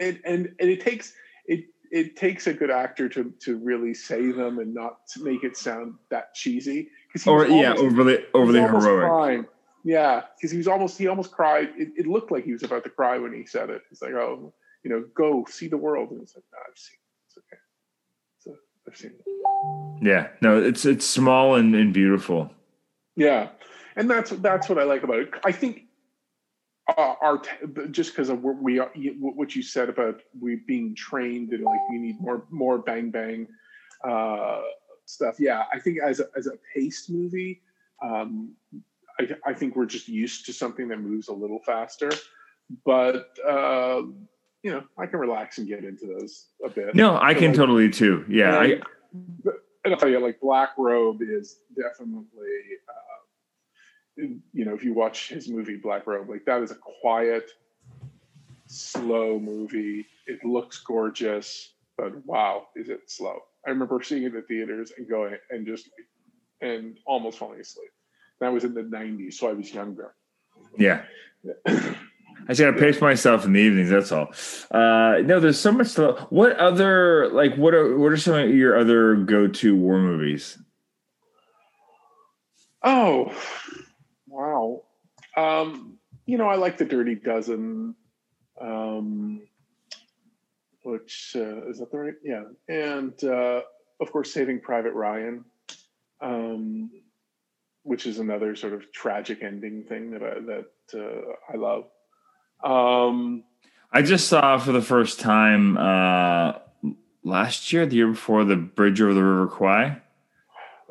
[0.00, 1.12] and and and it takes
[1.46, 5.44] it it takes a good actor to to really say them and not to make
[5.44, 6.88] it sound that cheesy.
[7.06, 9.08] Because or yeah, overly overly heroic.
[9.08, 9.46] Crying.
[9.84, 11.68] Yeah, because he was almost he almost cried.
[11.76, 13.82] It, it looked like he was about to cry when he said it.
[13.88, 14.52] He's like, "Oh,
[14.82, 17.28] you know, go see the world," and he's like, "No, I've seen it.
[17.28, 17.60] It's okay.
[18.40, 18.56] So
[18.88, 22.50] I've seen it." Yeah, no, it's it's small and, and beautiful.
[23.14, 23.50] Yeah,
[23.94, 25.30] and that's that's what I like about it.
[25.44, 25.83] I think
[26.96, 27.40] our
[27.90, 31.80] just because of what we are, what you said about we being trained and like
[31.90, 33.48] we need more more bang bang.
[34.02, 34.60] Uh,
[35.06, 35.36] stuff.
[35.38, 37.62] Yeah, I think as a, as a paced movie,
[38.02, 38.54] um,
[39.18, 42.10] I, I think we're just used to something that moves a little faster.
[42.84, 44.02] But uh,
[44.62, 46.94] you know, I can relax and get into those a bit.
[46.94, 48.24] No, I So, can like, totally too.
[48.28, 48.80] Yeah, I,
[49.44, 52.24] but- and I'll tell you, like Black Robe is definitely,
[52.88, 53.03] uh,
[54.16, 57.50] you know, if you watch his movie Black Robe, like that is a quiet,
[58.66, 60.06] slow movie.
[60.26, 63.40] It looks gorgeous, but wow, is it slow?
[63.66, 65.88] I remember seeing it at theaters and going and just
[66.60, 67.90] and almost falling asleep.
[68.40, 70.14] That was in the '90s, so I was younger.
[70.78, 71.02] yeah.
[71.66, 73.90] I just gotta pace myself in the evenings.
[73.90, 74.32] That's all.
[74.70, 75.94] Uh, no, there's so much.
[75.94, 79.98] To, what other like what are what are some of your other go to war
[79.98, 80.58] movies?
[82.82, 83.32] Oh.
[85.36, 87.94] Um, you know, I like the Dirty Dozen,
[88.60, 89.42] um,
[90.82, 92.14] which uh, is that the right?
[92.22, 93.62] Yeah, and uh,
[94.00, 95.44] of course, Saving Private Ryan,
[96.20, 96.90] um,
[97.82, 101.84] which is another sort of tragic ending thing that I that uh, I love.
[102.62, 103.44] Um,
[103.92, 106.54] I just saw for the first time uh,
[107.22, 110.00] last year, the year before, the Bridge over the River Kwai.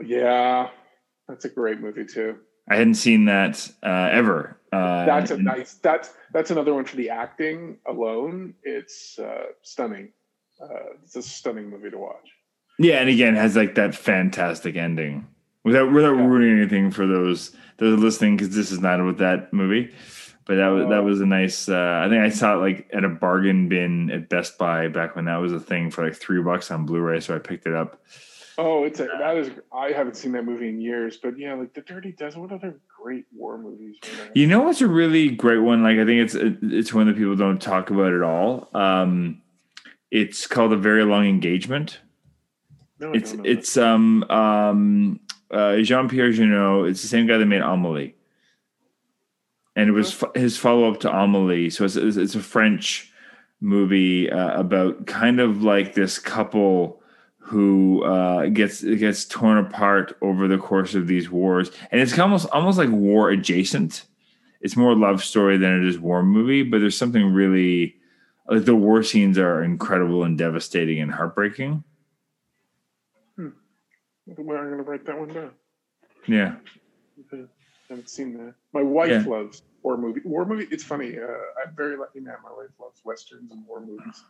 [0.04, 0.70] yeah,
[1.28, 2.38] that's a great movie too.
[2.68, 4.58] I hadn't seen that uh, ever.
[4.72, 5.74] Uh, That's a and- nice.
[5.76, 8.56] That's that's another one for the acting alone.
[8.64, 10.12] It's uh, stunning.
[10.62, 12.30] Uh, it's a stunning movie to watch.
[12.80, 15.28] Yeah, and again, has like that fantastic ending
[15.64, 16.26] without without Yeah.
[16.26, 19.94] ruining anything for those those listening because this is not about that movie.
[20.46, 21.70] But that was that was a nice.
[21.70, 25.16] Uh, I think I saw it like at a bargain bin at Best Buy back
[25.16, 27.20] when that was a thing for like three bucks on Blu-ray.
[27.20, 28.02] So I picked it up.
[28.58, 29.50] Oh, it's a, that is.
[29.74, 32.42] I haven't seen that movie in years, but yeah, like the Dirty Dozen.
[32.42, 33.98] What other great war movies?
[34.36, 35.82] You know what's a really great one?
[35.84, 38.70] Like I think it's it's one that people don't talk about at all.
[38.74, 39.42] Um,
[40.12, 42.00] it's called a very long engagement.
[43.00, 45.20] No, I It's don't know it's um um
[45.52, 46.90] uh, Jean Pierre Jeunet.
[46.90, 48.16] It's the same guy that made Amelie,
[49.76, 51.70] and it was f- his follow up to Amelie.
[51.72, 53.12] So it's it's, it's a French
[53.62, 57.02] movie uh, about kind of like this couple
[57.46, 62.48] who uh, gets gets torn apart over the course of these wars, and it's almost
[62.52, 64.06] almost like war adjacent.
[64.62, 67.98] It's more love story than it is war movie, but there's something really
[68.48, 71.84] like the war scenes are incredible and devastating and heartbreaking.
[73.38, 73.54] that.
[74.38, 75.52] Well, I'm gonna write that one down.
[76.28, 76.56] Yeah.
[77.34, 77.38] I
[77.90, 78.54] haven't seen that.
[78.74, 79.24] My wife Yeah.
[79.28, 80.22] loves war movie.
[80.24, 80.68] War movie.
[80.72, 81.20] It's funny.
[81.20, 81.26] Uh,
[81.62, 82.36] I'm very lucky man.
[82.42, 84.24] My wife loves westerns and war movies.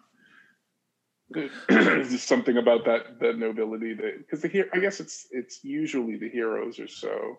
[1.69, 4.67] There's just something about that that nobility that because the hero.
[4.73, 7.37] I guess it's it's usually the heroes or so.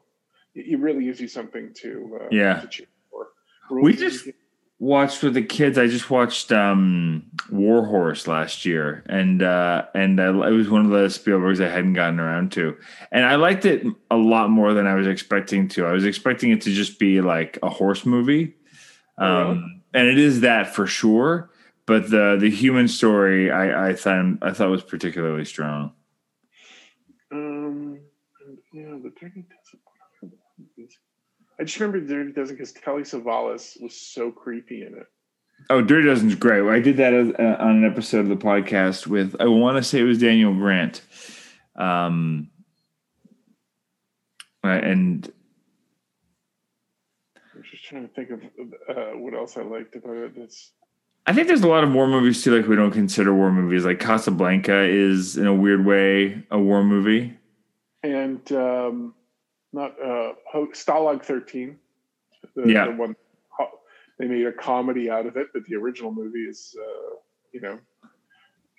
[0.55, 2.61] It it really gives you something to uh, Yeah.
[2.61, 3.29] to cheer for.
[3.83, 4.29] We just
[4.81, 5.79] watched with the kids.
[5.79, 10.85] I just watched um, War Horse last year, and uh, and I, it was one
[10.85, 12.77] of the Spielbergs I hadn't gotten around to,
[13.13, 15.87] and I liked it a lot more than I was expecting to.
[15.87, 18.55] I was expecting it to just be like a horse movie,
[19.19, 19.51] Oh, really?
[19.53, 21.51] um, and it is that for sure.
[21.87, 25.93] But the the human story, I, I thought I thought was particularly strong.
[27.31, 28.01] Um,
[28.73, 29.81] yeah, the Dirty Dozen.
[31.61, 35.07] I just remember the Dirty Dozen because Telly Savalas was so creepy in it.
[35.71, 36.63] Oh, Dirty Dozen's great.
[36.69, 40.01] I did that uh, on an episode of the podcast with I want to say
[40.01, 41.03] it was Daniel Grant,
[41.77, 42.51] um,
[44.65, 45.31] uh, and
[47.55, 48.41] I'm just trying to think of
[48.89, 50.33] uh, what else I liked about it.
[50.37, 50.73] That's
[51.27, 52.57] I think there's a lot of war movies too.
[52.57, 53.85] Like we don't consider war movies.
[53.85, 57.37] Like Casablanca is in a weird way a war movie.
[58.03, 59.15] and um,
[59.73, 61.79] not uh, Stalag 13.
[62.55, 62.87] The, Yeah.
[62.87, 63.17] the one
[64.19, 67.17] they made a comedy out of it, but the original movie is, uh,
[67.53, 67.79] you know,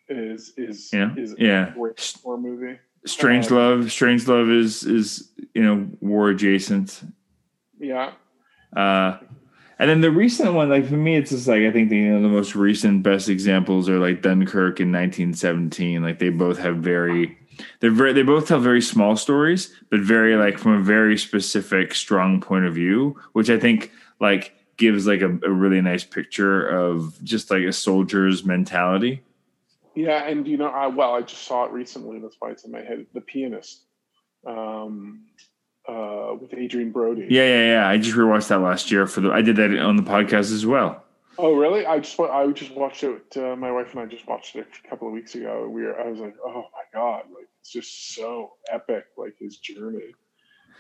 [0.08, 1.74] is is Yeah, is yeah.
[1.76, 1.94] war
[2.38, 2.78] movie.
[3.06, 3.92] Strange Um, Love.
[3.92, 7.02] Strange Love is is you know war adjacent.
[7.80, 8.14] Yeah,
[8.76, 9.18] Uh,
[9.80, 12.14] and then the recent one, like for me, it's just like I think the, you
[12.14, 16.02] know, the most recent best examples are like Dunkirk in 1917.
[16.02, 17.38] Like they both have very,
[17.80, 21.94] they're very, they both tell very small stories, but very like from a very specific,
[21.94, 26.68] strong point of view, which I think like gives like a, a really nice picture
[26.68, 29.24] of just like a soldier's mentality.
[29.96, 32.20] yeah, and you know, I well, I just saw it recently.
[32.20, 33.06] That's why it's in my head.
[33.14, 33.86] The Pianist,
[34.46, 35.26] um,
[35.88, 37.28] uh, with Adrien Brody.
[37.30, 37.88] Yeah, yeah, yeah.
[37.88, 39.32] I just rewatched that last year for the.
[39.32, 41.04] I did that on the podcast as well.
[41.38, 41.86] Oh, really?
[41.86, 43.36] I just I just watched it.
[43.36, 45.68] Uh, my wife and I just watched it a couple of weeks ago.
[45.70, 46.00] We were.
[46.00, 47.24] I was like, oh my god!
[47.34, 49.06] Like it's just so epic.
[49.18, 50.14] Like his journey.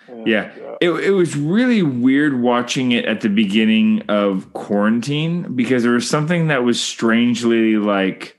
[0.07, 0.51] And, Yeah.
[0.65, 5.93] uh, It, it was really weird watching it at the beginning of quarantine because there
[5.93, 8.37] was something that was strangely like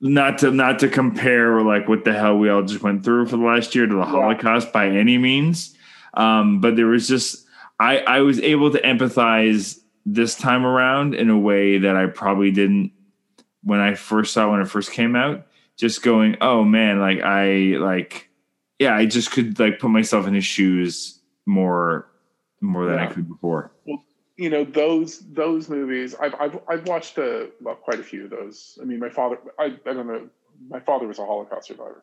[0.00, 3.36] not to not to compare like what the hell we all just went through for
[3.36, 5.76] the last year to the Holocaust by any means.
[6.14, 7.46] Um, but there was just
[7.78, 12.50] I I was able to empathize this time around in a way that I probably
[12.50, 12.92] didn't
[13.62, 15.46] when I first saw when it first came out.
[15.76, 18.28] Just going, oh man, like I like
[18.78, 22.08] yeah, I just could like put myself in his shoes more
[22.60, 23.72] more than I could before.
[23.86, 24.04] Well,
[24.36, 28.30] you know those those movies i've i've, I've watched uh well, quite a few of
[28.30, 30.28] those i mean my father I, I don't know
[30.68, 32.02] my father was a holocaust survivor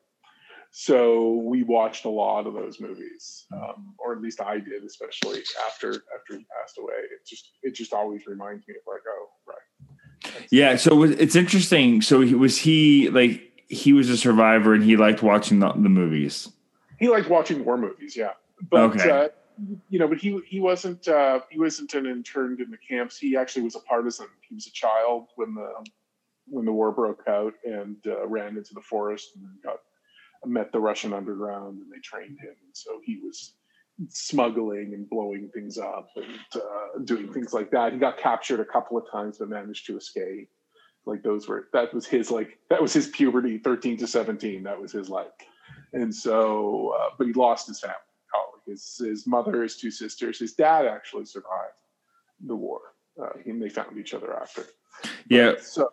[0.72, 5.42] so we watched a lot of those movies um, or at least i did especially
[5.68, 9.28] after after he passed away it just it just always reminds me of like oh
[9.48, 9.56] right
[10.52, 12.02] Yeah, so it's interesting.
[12.02, 15.90] So he, was he like he was a survivor and he liked watching the, the
[15.90, 16.50] movies.
[17.00, 18.34] he liked watching war movies yeah
[18.70, 19.10] but Okay.
[19.10, 19.28] uh,
[19.90, 23.36] you know but he he wasn't uh he wasn't an interned in the camps he
[23.38, 25.70] actually was a partisan he was a child when the
[26.48, 29.80] when the war broke out and uh, ran into the forest and got
[30.46, 32.56] met the russian underground and they trained him.
[32.66, 33.54] And so he was
[34.08, 37.94] smuggling and blowing things up and uh, doing things like that.
[37.94, 40.50] He got captured a couple of times but managed to escape.
[41.06, 44.80] Like those were that was his like that was his puberty 13 to 17 that
[44.80, 45.32] was his life
[45.94, 47.96] and so uh, but he lost his family.
[48.68, 51.82] His his mother his two sisters his dad actually survived
[52.46, 52.82] the war
[53.20, 54.66] uh, and they found each other after.
[55.28, 55.90] Yeah, so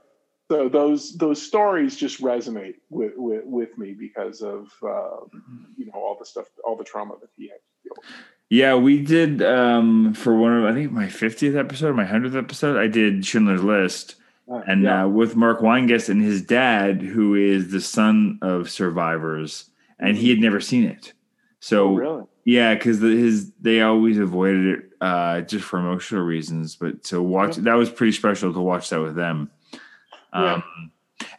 [0.51, 5.25] so those those stories just resonate with with, with me because of uh,
[5.77, 8.07] you know all the stuff all the trauma that he had to deal with
[8.49, 12.77] yeah, we did um for one of I think my fiftieth episode, my hundredth episode.
[12.77, 14.15] I did Schindler's List,
[14.49, 15.05] Uh, and yeah.
[15.05, 20.31] uh, with Mark Weingast and his dad, who is the son of survivors, and he
[20.31, 21.13] had never seen it.
[21.59, 26.23] So oh, really Yeah, because the, his they always avoided it uh, just for emotional
[26.23, 26.77] reasons.
[26.77, 29.51] But to watch that was pretty special to watch that with them.
[30.33, 30.63] Um,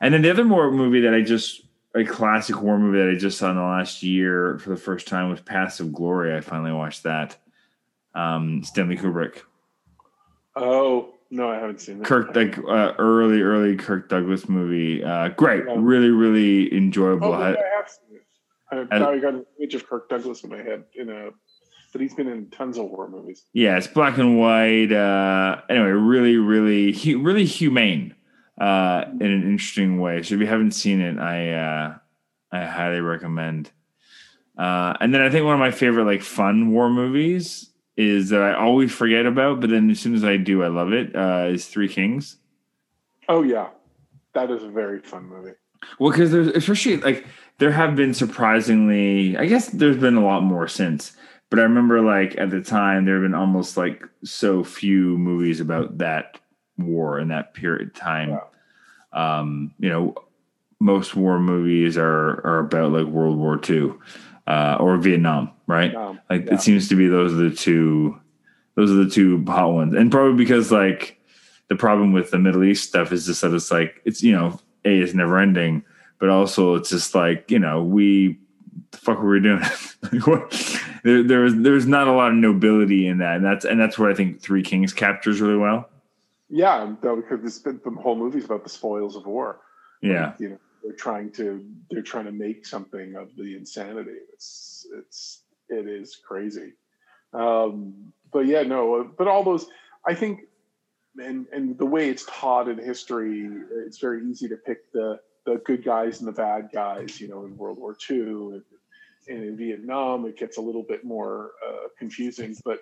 [0.01, 1.61] And then the other more movie that I just
[1.95, 5.07] a classic war movie that I just saw in the last year for the first
[5.07, 6.35] time was Paths of Glory.
[6.35, 7.37] I finally watched that.
[8.15, 9.41] Um, Stanley Kubrick,
[10.55, 15.03] oh no i haven't seen that Kirk, like uh, early, early Kirk Douglas movie.
[15.03, 15.75] Uh, great, Yeah.
[15.77, 17.33] really, really enjoyable.
[17.33, 18.23] oh maybe i have seen it
[18.71, 21.29] i And- probably got an image of kirk douglas in my head in a
[21.93, 24.91] but he's been in tons of war movies Yeah, it's black and white.
[24.91, 28.13] Uh, anyway, really, really, hu- really humane
[28.57, 30.23] uh, in an interesting way.
[30.23, 31.97] So if you haven't seen it, I uh,
[32.51, 33.71] I highly recommend.
[34.57, 38.41] Uh, and then I think one of my favorite like fun war movies is that
[38.41, 41.15] I always forget about, but then as soon as I do, I love it.
[41.15, 42.37] Uh, is Three Kings.
[43.29, 43.67] oh yeah
[44.33, 45.53] that is a very fun movie
[45.99, 47.25] Well, because there's especially like
[47.59, 51.15] there have been surprisingly, I guess there's been a lot more since,
[51.49, 55.59] but I remember like at the time there have been almost like so few movies
[55.59, 56.39] about that
[56.77, 58.39] war in that period of time.
[59.13, 60.15] Um, you know,
[60.79, 63.93] most war movies are are about like World War II
[64.45, 65.93] uh, or Vietnam, right?
[65.95, 66.55] um, Like yeah.
[66.55, 68.19] it seems to be those are the two
[68.75, 69.93] those are the two hot ones.
[69.95, 71.19] And probably because like
[71.69, 74.59] the problem with the Middle East stuff is just that it's like it's you know,
[74.85, 75.83] A is never ending,
[76.19, 78.37] but also it's just like, you know, we
[78.91, 79.61] the fuck were we doing?
[80.13, 83.37] Like, what- there there was there's not a lot of nobility in that.
[83.37, 85.89] And that's and that's what I think Three Kings captures really well.
[86.49, 89.59] Yeah, though because it's been, the whole movie's about the spoils of war.
[90.01, 90.33] Yeah.
[90.39, 94.17] you know, they're trying to they're trying to make something of the insanity.
[94.33, 96.73] It's it's it is crazy.
[97.33, 99.67] Um, but yeah, no, but all those,
[100.05, 100.41] I think,
[101.17, 103.49] and and the way it's taught in history,
[103.85, 107.19] it's very easy to pick the the good guys and the bad guys.
[107.19, 108.61] You know, in World War II and,
[109.27, 112.79] and in Vietnam, it gets a little bit more uh, confusing, but.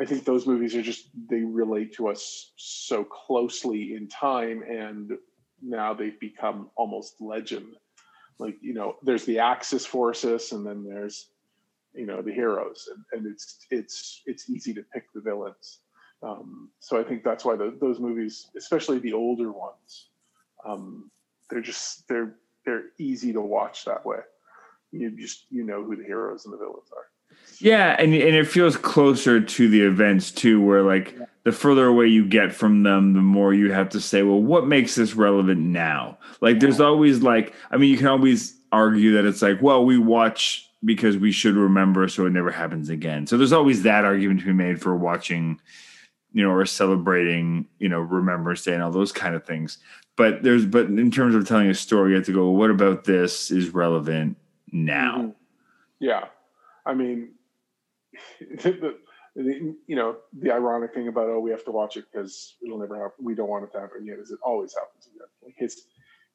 [0.00, 5.12] I think those movies are just they relate to us so closely in time and
[5.62, 7.76] now they've become almost legend.
[8.38, 11.28] Like, you know, there's the Axis forces and then there's,
[11.94, 15.78] you know, the heroes and, and it's, it's, it's easy to pick the villains.
[16.22, 20.08] Um, so I think that's why the, those movies, especially the older ones,
[20.66, 21.10] um,
[21.50, 24.18] they're just, they're, they're easy to watch that way.
[24.90, 27.13] You just, you know who the heroes and the villains are.
[27.60, 32.06] Yeah, and and it feels closer to the events too, where like the further away
[32.06, 35.60] you get from them, the more you have to say, well, what makes this relevant
[35.60, 36.18] now?
[36.40, 39.98] Like, there's always like, I mean, you can always argue that it's like, well, we
[39.98, 43.26] watch because we should remember, so it never happens again.
[43.26, 45.60] So there's always that argument to be made for watching,
[46.32, 49.78] you know, or celebrating, you know, Remembrance Day and all those kind of things.
[50.16, 52.70] But there's, but in terms of telling a story, you have to go, well, what
[52.70, 54.36] about this is relevant
[54.72, 55.18] now?
[55.18, 55.34] Mhm.
[56.00, 56.24] Yeah,
[56.86, 57.30] I mean,
[58.62, 58.96] the,
[59.36, 62.78] the, you know, the ironic thing about oh, we have to watch it because it'll
[62.78, 63.24] never happen.
[63.24, 64.18] We don't want it to happen yet.
[64.18, 65.28] Is it always happens again?
[65.42, 65.86] Like his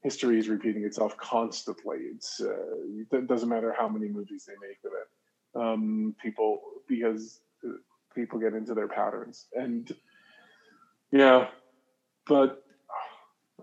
[0.01, 1.97] history is repeating itself constantly.
[2.15, 5.59] It's uh, it doesn't matter how many movies they make of it.
[5.59, 7.71] Um, people because uh,
[8.13, 9.91] people get into their patterns, and
[11.11, 11.47] yeah,
[12.27, 12.63] but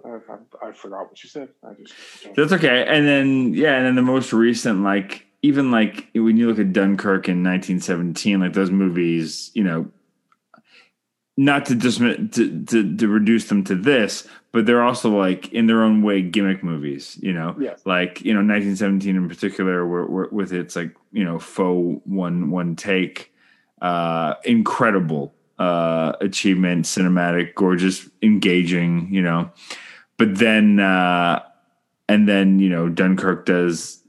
[0.05, 1.49] I, I, I forgot what you said.
[1.64, 2.87] I just That's okay.
[2.87, 6.72] And then yeah, and then the most recent, like even like when you look at
[6.72, 9.86] Dunkirk in 1917, like those movies, you know,
[11.36, 15.66] not to just to, to, to reduce them to this, but they're also like in
[15.68, 17.16] their own way gimmick movies.
[17.22, 17.82] You know, Yes.
[17.84, 22.51] like you know 1917 in particular, where, where, with its like you know faux one
[22.51, 23.32] one take,
[23.80, 29.09] uh, incredible uh, achievement, cinematic, gorgeous, engaging.
[29.12, 29.51] You know,
[30.16, 31.40] but then uh,
[32.09, 34.03] and then you know Dunkirk does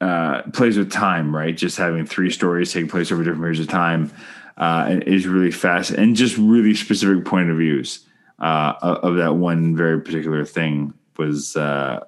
[0.00, 1.56] uh, plays with time, right?
[1.56, 4.12] Just having three stories take place over different periods of time
[4.56, 8.06] uh, is really fast and just really specific point of views
[8.38, 12.00] uh, of, of that one very particular thing was uh,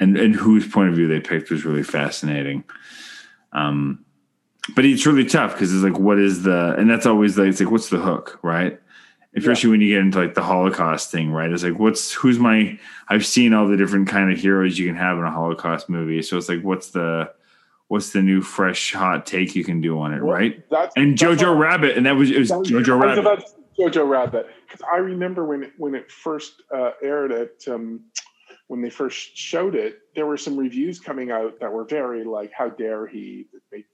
[0.00, 2.64] and and whose point of view they picked was really fascinating.
[3.52, 4.04] Um,
[4.74, 7.60] but it's really tough because it's like, what is the and that's always like it's
[7.60, 8.80] like what's the hook, right?
[9.36, 11.50] Especially when you get into like the Holocaust thing, right?
[11.50, 12.78] It's like, what's who's my?
[13.08, 16.22] I've seen all the different kind of heroes you can have in a Holocaust movie,
[16.22, 17.30] so it's like, what's the
[17.88, 20.68] what's the new fresh hot take you can do on it, right?
[20.70, 23.44] That's, And that's Jojo Rabbit, and that was it was Jojo was Rabbit.
[23.78, 28.00] Jojo Rabbit because I remember when it, when it first uh, aired at um,
[28.68, 32.52] when they first showed it, there were some reviews coming out that were very like,
[32.52, 33.86] "How dare he make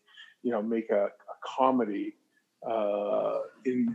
[0.42, 2.14] you know make a, a comedy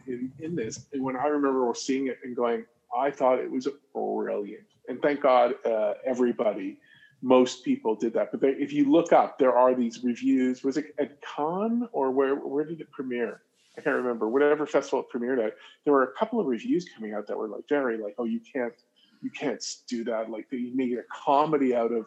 [0.07, 3.67] in, in this?" And when I remember seeing it and going, I thought it was
[3.93, 6.77] brilliant, and thank God uh, everybody.
[7.21, 10.63] Most people did that, but if you look up, there are these reviews.
[10.63, 12.35] Was it at Cannes or where?
[12.35, 13.41] Where did it premiere?
[13.77, 14.27] I can't remember.
[14.27, 17.47] Whatever festival it premiered at, there were a couple of reviews coming out that were
[17.47, 18.73] like very like, oh, you can't,
[19.21, 20.29] you can't do that.
[20.29, 22.05] Like they made a comedy out of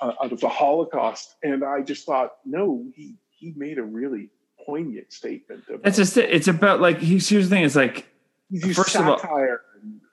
[0.00, 4.30] uh, out of the Holocaust, and I just thought, no, he he made a really
[4.66, 5.64] poignant statement.
[5.82, 6.28] That's just it.
[6.30, 7.64] It's about like here's here's the thing.
[7.64, 8.06] It's like
[8.72, 9.60] first of all- satire.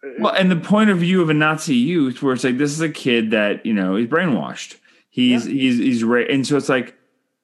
[0.03, 2.71] uh, well, and the point of view of a Nazi youth, where it's like this
[2.71, 4.77] is a kid that you know is brainwashed.
[5.09, 5.53] He's Yeah.
[5.53, 6.95] he's he's ra- and so it's like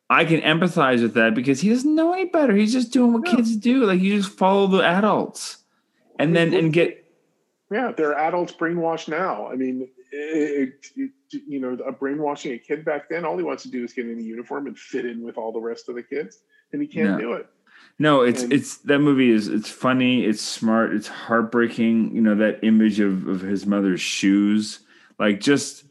[0.09, 2.55] I can empathize with that because he doesn't know any better.
[2.55, 3.35] He's just doing what No.
[3.35, 3.85] kids do.
[3.85, 5.57] Like you just follow the adults,
[6.17, 7.05] and then and get
[7.71, 9.47] yeah, they're adults brainwashed now.
[9.47, 11.11] I mean, it, it,
[11.47, 14.07] you know, a brainwashing a kid back then, all he wants to do is get
[14.07, 16.39] in a uniform and fit in with all the rest of the kids,
[16.71, 17.17] and he can't Yeah.
[17.17, 17.47] do it.
[18.01, 22.15] No, it's And- it's that movie is it's funny, it's smart, it's heartbreaking.
[22.15, 24.79] You know that image of of his mother's shoes,
[25.19, 25.85] like just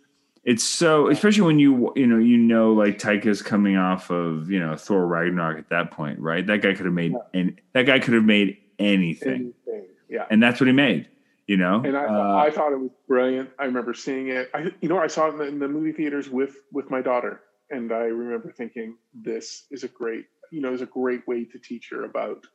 [0.45, 4.59] it's so especially when you you know you know like Taika's coming off of you
[4.59, 6.47] know Thor Ragnarok at that point, right?
[6.47, 9.85] That guy could have made and that guy could have made anything, Anything.
[10.09, 10.27] Yeah.
[10.31, 11.09] and that's what he made.
[11.47, 13.49] You know, and I, Uh, I thought it was brilliant.
[13.59, 14.51] I remember seeing it.
[14.53, 17.01] I, you know, I saw it in the, in the movie theaters with with my
[17.03, 21.45] daughter, and I remember thinking, "This is a great, you know, is a great way
[21.45, 22.47] to teach her about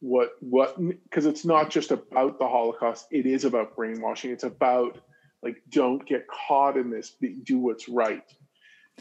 [0.00, 3.06] what what because it's not just about the Holocaust.
[3.10, 4.30] It is about brainwashing.
[4.30, 4.98] It's about
[5.42, 7.10] like don't get caught in this.
[7.10, 8.24] be- Do what's right,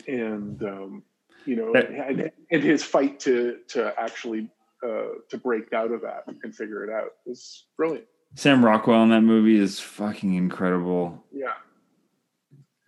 [0.07, 1.03] and um,
[1.45, 4.49] you know, and, and his fight to to actually
[4.83, 8.05] uh, to break out of that and figure it out was brilliant.
[8.35, 11.23] Sam Rockwell in that movie is fucking incredible.
[11.33, 11.53] Yeah.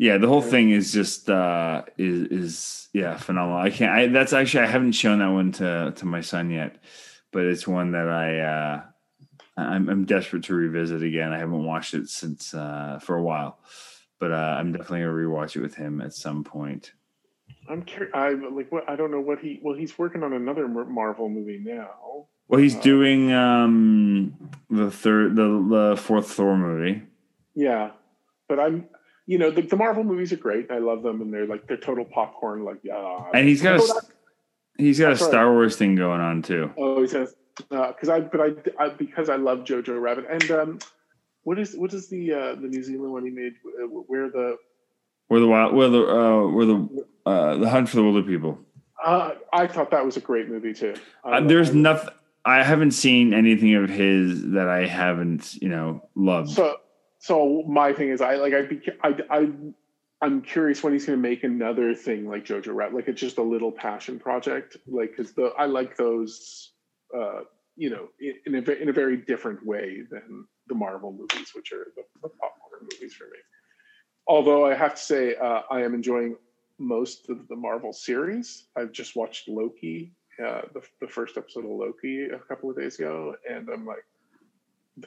[0.02, 3.62] Yeah, the whole thing is just uh is is yeah, phenomenal.
[3.62, 6.78] I can't I that's actually I haven't shown that one to to my son yet,
[7.32, 8.82] but it's one that I uh
[9.58, 11.32] I'm I'm desperate to revisit again.
[11.32, 13.60] I haven't watched it since uh for a while.
[14.18, 16.94] But uh I'm definitely going to rewatch it with him at some point.
[17.70, 18.12] I'm curious.
[18.16, 19.60] I like what I don't know what he.
[19.62, 22.26] Well, he's working on another Marvel movie now.
[22.48, 24.34] Well, he's Uh, doing um
[24.68, 27.04] the third the the fourth Thor movie.
[27.54, 27.92] Yeah,
[28.50, 28.90] but I'm.
[29.32, 30.66] You know, the, the Marvel movies are great.
[30.70, 32.66] I love them, and they're like they're total popcorn.
[32.70, 33.30] Like, yeah.
[33.34, 34.00] And he's got a Oh,
[34.78, 35.30] he's got a right.
[35.32, 36.64] Star Wars thing going on too.
[36.78, 37.36] oh, he says
[37.70, 38.50] because I but I,
[38.84, 40.80] I because I love Jojo Rabbit and um,
[41.44, 44.58] what is what is the uh, the New Zealand one he made uh, where the
[45.28, 48.58] Where the wild where the uh where the uh the hunt for the Wilderpeople.
[49.04, 50.96] uh, I thought that was a great movie too.
[51.24, 52.14] Uh, there's nothing.
[52.44, 56.50] I haven't seen anything of his that I haven't, you know, loved.
[56.50, 56.78] So,
[57.22, 59.48] so my thing is, I like, I, be, I, I,
[60.24, 63.38] I'm curious when he's going to make another thing like Jojo Rabbit, like it's just
[63.38, 66.74] a little passion project, like because the I like those,
[67.16, 67.42] uh,
[67.76, 71.72] you know, in, in a in a very different way than the Marvel movies, which
[71.72, 73.38] are the, the popcorn movies for me.
[74.28, 76.36] Although I have to say, uh, I am enjoying
[76.80, 78.66] most of the Marvel series.
[78.76, 82.98] I've just watched Loki, uh, the the first episode of Loki a couple of days
[82.98, 84.06] ago, and I'm like.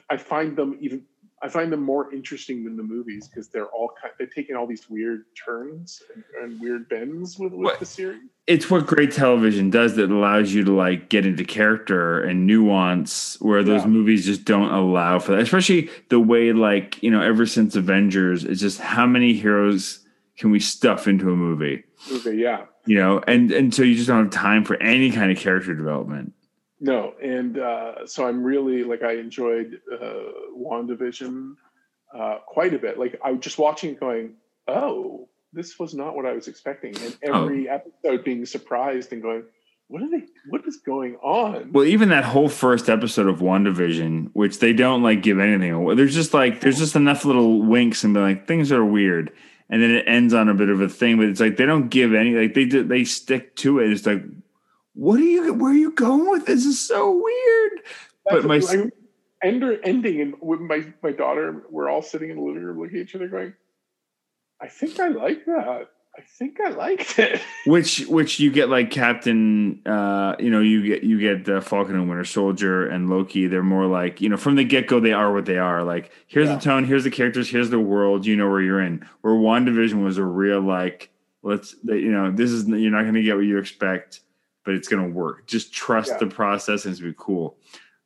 [0.09, 1.03] I find them even
[1.43, 4.65] I find them more interesting than the movies because they're all kind they're taking all
[4.65, 7.79] these weird turns and, and weird bends with, with What?
[7.79, 8.21] the series.
[8.47, 13.39] it's what great television does that allows you to like get into character and nuance
[13.41, 13.87] where those Yeah.
[13.89, 18.43] movies just don't allow for that especially the way like you know ever since avengers
[18.43, 19.99] it's just how many heroes
[20.37, 22.65] can we stuff into a movie Okay, yeah.
[22.87, 25.75] you know and and so you just don't have time for any kind of character
[25.75, 26.33] development
[26.79, 31.53] No, and uh, so I'm really like I enjoyed uh, WandaVision
[32.13, 32.99] uh, quite a bit.
[32.99, 34.33] Like I was just watching it, going,
[34.67, 37.43] "Oh, this was not what I was expecting," and Oh.
[37.43, 39.43] every episode being surprised and going,
[39.87, 40.23] "What are they?
[40.49, 45.01] What is going on?" well even that whole first episode of wandavision which they don't
[45.01, 48.47] like give anything away there's just like there's just enough little winks and be like
[48.47, 49.31] things are weird
[49.69, 51.89] and then it ends on a bit of a thing but it's like they don't
[51.89, 54.23] give any like they do, they stick to it it's like
[54.95, 56.63] what are you where are you going with this?
[56.63, 57.71] this is so weird
[58.29, 58.89] but my That's-
[59.43, 62.97] ender ending, and with my my daughter, we're all sitting in the living room looking
[62.97, 63.53] at each other, going,
[64.59, 65.89] "I think I like that.
[66.17, 70.81] I think I liked it." which which you get like captain uh you know you
[70.83, 74.37] get you get uh, falcon and winter soldier and loki they're more like you know
[74.37, 76.55] from the get-go they are what they are like here's Yeah.
[76.55, 80.03] the tone here's the characters here's the world you know where you're in where wandavision
[80.03, 81.09] was a real like
[81.43, 84.21] let's you know this is you're not going to get what you expect
[84.65, 86.17] but it's going to work just trust Yeah.
[86.19, 87.57] the process and it's going to be cool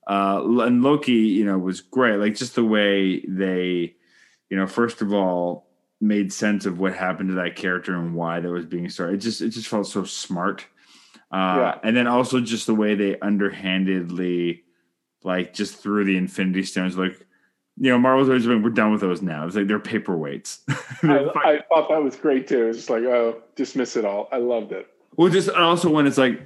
[0.07, 3.95] uh and loki you know was great like just the way they
[4.49, 5.67] you know first of all
[6.01, 9.15] made sense of what happened to that character and why that was being started.
[9.15, 10.65] It just it just felt so smart.
[11.29, 11.79] Uh, Yeah.
[11.83, 14.63] And then also just the way they underhandedly,
[15.23, 16.97] like, just threw the Infinity Stones.
[16.97, 17.19] Like,
[17.77, 19.45] you know, Marvel's always been, we're done with those now.
[19.45, 20.59] It's like they're paperweights.
[21.03, 22.67] I, I thought that was great too.
[22.67, 24.29] It's just like, oh, dismiss it all.
[24.31, 24.87] I loved it.
[25.15, 26.41] Well, just also when it's like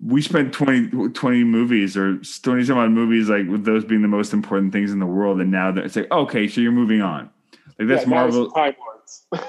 [0.00, 4.08] we spent 20, 20 movies or twenty some odd movies, like with those being the
[4.08, 7.02] most important things in the world, and now that it's like okay, so you're moving
[7.02, 7.30] on.
[7.78, 8.50] Like that's yeah, Marvel.
[8.50, 9.26] Time Lords.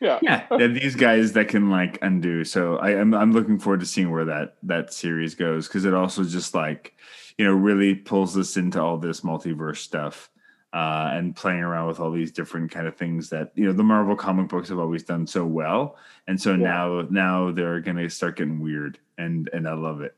[0.00, 0.18] yeah.
[0.22, 2.44] yeah, yeah, these guys that can like undo.
[2.44, 5.94] So I, I'm I'm looking forward to seeing where that that series goes because it
[5.94, 6.94] also just like
[7.38, 10.30] you know really pulls us into all this multiverse stuff
[10.76, 13.82] uh, and playing around with all these different kind of things that you know the
[13.82, 15.96] Marvel comic books have always done so well,
[16.28, 16.56] and so Yeah.
[16.58, 20.14] now now they're gonna start getting weird, and and I love it.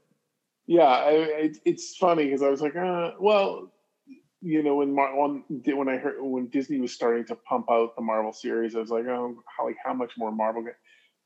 [0.67, 3.73] Yeah, I, it, it's funny because I was like, uh, well,
[4.43, 5.45] you know, when Mar- when
[5.77, 8.91] when I heard when Disney was starting to pump out the Marvel series, I was
[8.91, 10.65] like, oh, how like how much more Marvel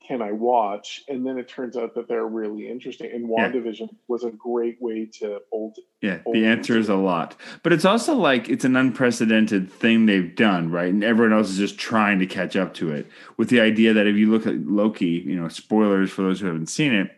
[0.06, 1.02] can I watch?
[1.08, 3.10] And then it turns out that they're really interesting.
[3.12, 3.50] And Yeah.
[3.50, 5.76] WandaVision was a great way to hold.
[6.00, 7.36] Yeah, the answer is a lot.
[7.62, 10.92] But it's also like it's an unprecedented thing they've done, right?
[10.92, 14.06] And everyone else is just trying to catch up to it with the idea that
[14.06, 17.10] if you look at Loki, you know, spoilers for those who haven't seen it,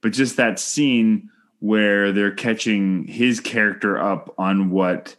[0.00, 5.16] but just that scene where they're catching his character up on what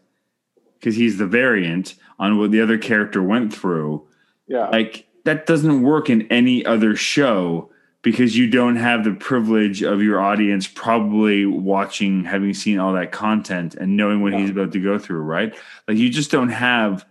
[0.80, 4.08] because he's the variant on what the other character went through
[4.48, 7.70] Yeah, like that doesn't work in any other show
[8.02, 13.12] because you don't have the privilege of your audience probably watching having seen all that
[13.12, 15.56] content and knowing what he's about to go through right
[15.88, 17.06] like you just don't have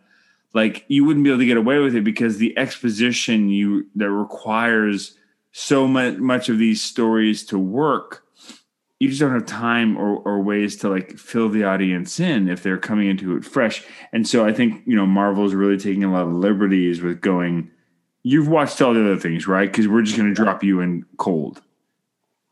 [0.52, 4.10] like you wouldn't be able to get away with it because the exposition you that
[4.10, 5.16] requires
[5.52, 8.24] so much much of these stories to work
[9.00, 12.62] you just don't have time or, or ways to like fill the audience in if
[12.62, 13.82] they're coming into it fresh.
[14.12, 17.70] And so I think, you know, Marvel's really taking a lot of liberties with going,
[18.22, 19.70] you've watched all the other things, right?
[19.70, 21.62] Because we're just going to drop you in cold.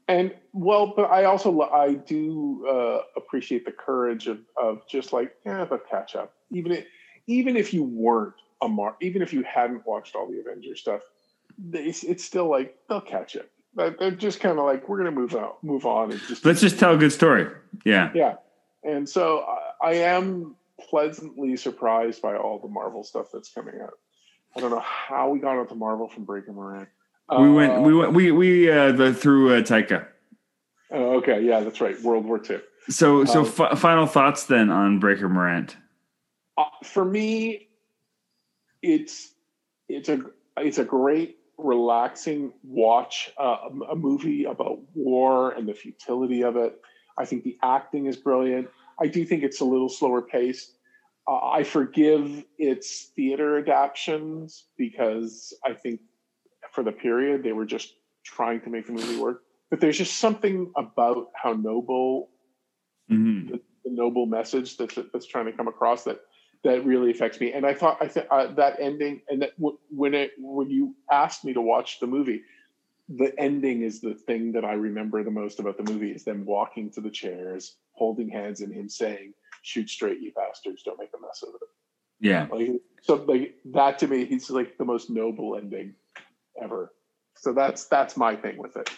[0.09, 5.35] and well, but I also I do uh, appreciate the courage of of just like
[5.45, 6.33] yeah, but catch up.
[6.51, 6.87] Even if,
[7.27, 11.03] even if you weren't a Mar, even if you hadn't watched all the Avengers stuff,
[11.73, 13.47] it's, it's still like they'll catch up.
[13.75, 16.61] But They're just kind of like we're gonna move out, move on, and just Let's
[16.61, 17.47] just tell a good story.
[17.85, 18.11] Yeah.
[18.14, 18.37] yeah.
[18.83, 19.45] And so
[19.83, 23.99] I, I am pleasantly surprised by all the Marvel stuff that's coming out.
[24.57, 26.88] I don't know how we got onto Marvel from Breaker Morant.
[27.38, 30.07] We went, Uh, we went, we, we, uh, the, through uh, Taika.
[30.90, 32.01] oh, okay, yeah, that's right.
[32.03, 32.61] World War II.
[32.88, 35.76] So, so Um, fi- final thoughts then on Breaker Morant.
[36.57, 37.68] uh, for me,
[38.82, 39.32] it's
[39.88, 40.20] it's a
[40.57, 43.57] it's a great relaxing watch uh,
[43.90, 46.80] a movie about war and the futility of it.
[47.18, 48.68] I think the acting is brilliant.
[49.01, 50.78] I do think it's a little slower paced.
[51.29, 56.01] Uh, I forgive its theater adaptations because I think
[56.72, 59.43] for the period they were just trying to make the movie work.
[59.70, 62.31] But there's just something about how noble
[63.11, 63.49] Mhm.
[63.51, 66.20] the, the noble message that's that's trying to come across that
[66.64, 67.53] that really affects me.
[67.53, 70.95] And I thought I think uh, that ending and that w- when it when you
[71.11, 72.43] asked me to watch the movie,
[73.09, 76.45] the ending is the thing that I remember the most about the movie is them
[76.45, 79.33] walking to the chairs, holding hands, and him saying,
[79.63, 80.83] shoot straight, you bastards!
[80.83, 81.69] Don't make a mess of it.
[82.21, 82.47] Yeah.
[82.51, 85.95] Like so, like that to me, he's like the most noble ending
[86.61, 86.93] ever.
[87.37, 88.91] So that's that's my thing with it.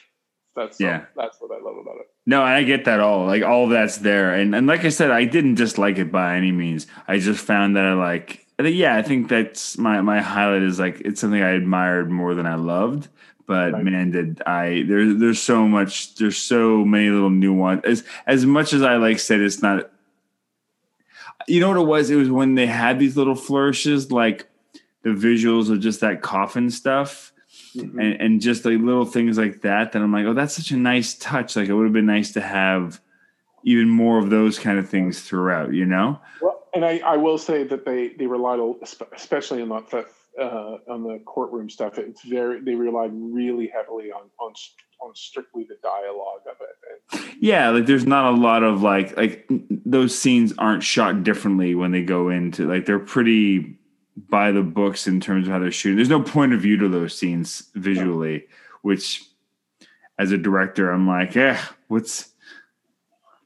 [0.56, 1.04] That's Yeah.
[1.16, 2.06] that's what I love about it.
[2.26, 3.26] No, I get that all.
[3.26, 6.36] Like all of that's there, and and like I said, I didn't dislike it by
[6.36, 6.86] any means.
[7.08, 8.46] I just found that I like.
[8.58, 12.10] I think, yeah, I think that's my my highlight is like it's something I admired
[12.10, 13.08] more than I loved.
[13.46, 13.84] But Right.
[13.84, 15.12] man, did I there?
[15.12, 16.14] There's so much.
[16.16, 17.82] There's so many little nuance.
[17.84, 19.90] As as much as I like said, it's not.
[21.50, 22.10] You know what it was?
[22.10, 24.48] It was when they had these little flourishes, like
[25.02, 27.32] the visuals of just that coffin stuff
[27.74, 27.98] Mhm.
[28.00, 30.76] and, and just like little things like that that I'm like, oh, that's such a
[30.76, 31.56] nice touch.
[31.56, 33.00] Like it would have been nice to have
[33.64, 36.20] even more of those kind of things throughout, you know?
[36.40, 38.60] Well, and I, I will say that they they relied,
[39.14, 40.06] especially on the
[40.40, 41.98] uh, on the courtroom stuff.
[41.98, 44.52] It's very they relied really heavily on on
[45.02, 46.76] on strictly the dialogue of it.
[47.40, 51.90] Yeah, like there's not a lot of like like those scenes aren't shot differently when
[51.90, 53.78] they go into like they're pretty
[54.28, 55.96] by the books in terms of how they're shooting.
[55.96, 58.46] There's no point of view to those scenes visually,
[58.82, 59.24] which
[60.18, 61.58] as a director, I'm like, eh,
[61.88, 62.30] what's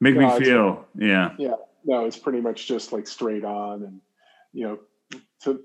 [0.01, 0.87] make No, me feel?
[0.99, 1.35] Yeah.
[1.39, 1.55] yeah,
[1.85, 4.01] no, it's pretty much just like straight on, and
[4.53, 4.79] you know,
[5.43, 5.61] to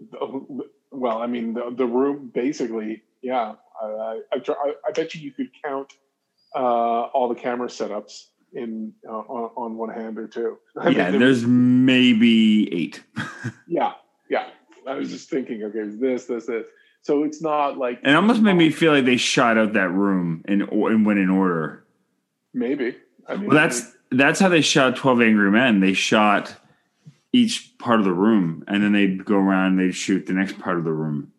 [0.91, 3.55] well, I mean, the the room basically, yeah.
[3.81, 3.85] I,
[4.33, 5.93] I, I, I bet you you could count
[6.55, 10.57] uh, all the camera setups in uh, on, on one hand or two.
[10.77, 13.03] I mean, Yeah, there- there's maybe eight.
[13.67, 13.93] Yeah,
[14.29, 14.47] yeah.
[14.87, 16.65] I was just thinking, okay, this, this, this.
[17.03, 19.89] So it's not like And it almost made me feel like they shot out that
[19.89, 21.85] room and and went in order.
[22.53, 22.97] maybe.
[23.27, 25.79] I mean, Well, that's that's how they shot Twelve Angry Men.
[25.79, 26.55] They shot
[27.31, 30.57] each part of the room, and then they'd go around and they'd shoot the next
[30.59, 31.38] part of the room oh?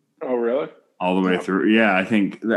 [1.01, 1.40] All the way Yeah.
[1.40, 1.68] through.
[1.70, 2.55] Yeah, I think I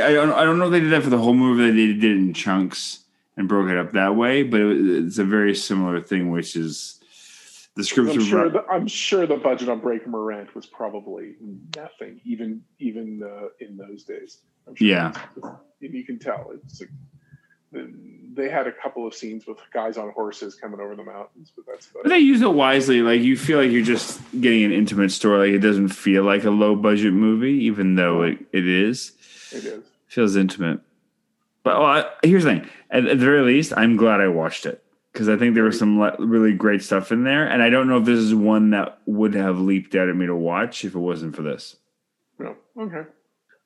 [0.00, 1.70] I, I don't I don't know if they did that for the whole movie.
[1.70, 3.00] They did it in chunks
[3.36, 7.00] and broke it up that way, but it, it's a very similar thing, which is
[7.74, 8.48] the scripts I'm sure.
[8.50, 11.34] brought- The, I'm sure the budget on Breaker Morant was probably
[11.76, 14.40] nothing, even even uh, in those days.
[14.68, 15.12] I'm sure Yeah.
[15.42, 16.80] and you can tell it's.
[16.80, 16.90] Like,
[18.36, 21.64] they had a couple of scenes with guys on horses coming over the mountains, but
[21.66, 23.00] that's about But they use it wisely.
[23.00, 25.48] Like you feel like you're just getting an intimate story.
[25.48, 29.12] Like it doesn't feel like a low budget movie, even though it, it is.
[29.52, 29.84] it is.
[30.06, 30.80] feels intimate.
[31.62, 34.66] But well, I, here's the thing: at, at the very least, I'm glad I watched
[34.66, 37.70] it because I think there was some le- really great stuff in there, and I
[37.70, 40.84] don't know if this is one that would have leaped out at me to watch
[40.84, 41.76] if it wasn't for this.
[42.38, 43.08] No, okay.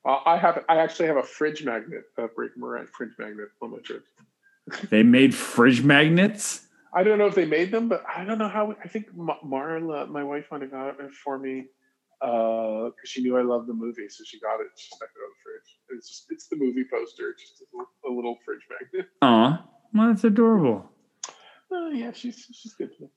[0.06, 0.64] Uh, I have.
[0.68, 4.04] I actually have a fridge magnet, a Breaker Morant fridge magnet on my church.
[4.90, 6.66] They made fridge magnets.
[6.94, 8.74] I don't know if they made them, but I don't know how.
[8.84, 11.66] I think Marla, my wife, might have got it for me
[12.20, 14.68] because she knew I loved the movie, so she got it.
[14.76, 15.98] She stuck it on the fridge.
[15.98, 19.08] It's just it's the movie poster, just a, little- a little fridge magnet.
[19.22, 20.88] Aw, well, that's adorable.
[21.72, 22.90] Oh yeah, she's she's good.
[22.96, 23.08] to me.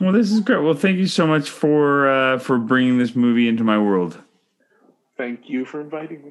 [0.00, 0.62] Well, this is great.
[0.62, 4.18] Well, thank you so much for uh, for bringing this movie into my world.
[5.16, 6.30] Thank you for inviting me.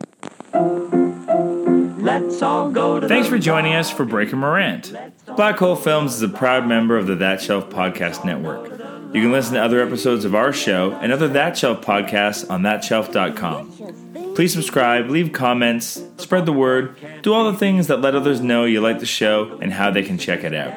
[2.03, 4.93] Let's all go to Thanks for joining us for Breaker Morant.
[5.35, 8.69] Black Hole Films is a proud member of the That Shelf Podcast Network.
[9.13, 12.61] You can listen to other episodes of our show and other That Shelf podcasts on
[12.61, 14.33] thatshelf.com.
[14.35, 18.65] Please subscribe, leave comments, spread the word, do all the things that let others know
[18.65, 20.73] you like the show and how they can check it out.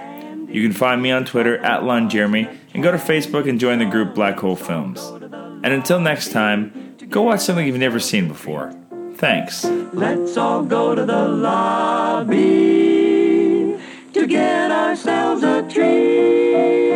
[0.49, 3.81] You can find me on Twitter at Lon Jeremy and go to Facebook and join
[3.81, 5.01] the group Black Hole Films.
[5.03, 8.73] And until next time, go watch something you've never seen before.
[9.15, 9.65] Thanks.
[9.65, 12.37] Let's all go to the lobby
[14.13, 16.88] to get ourselves a treat.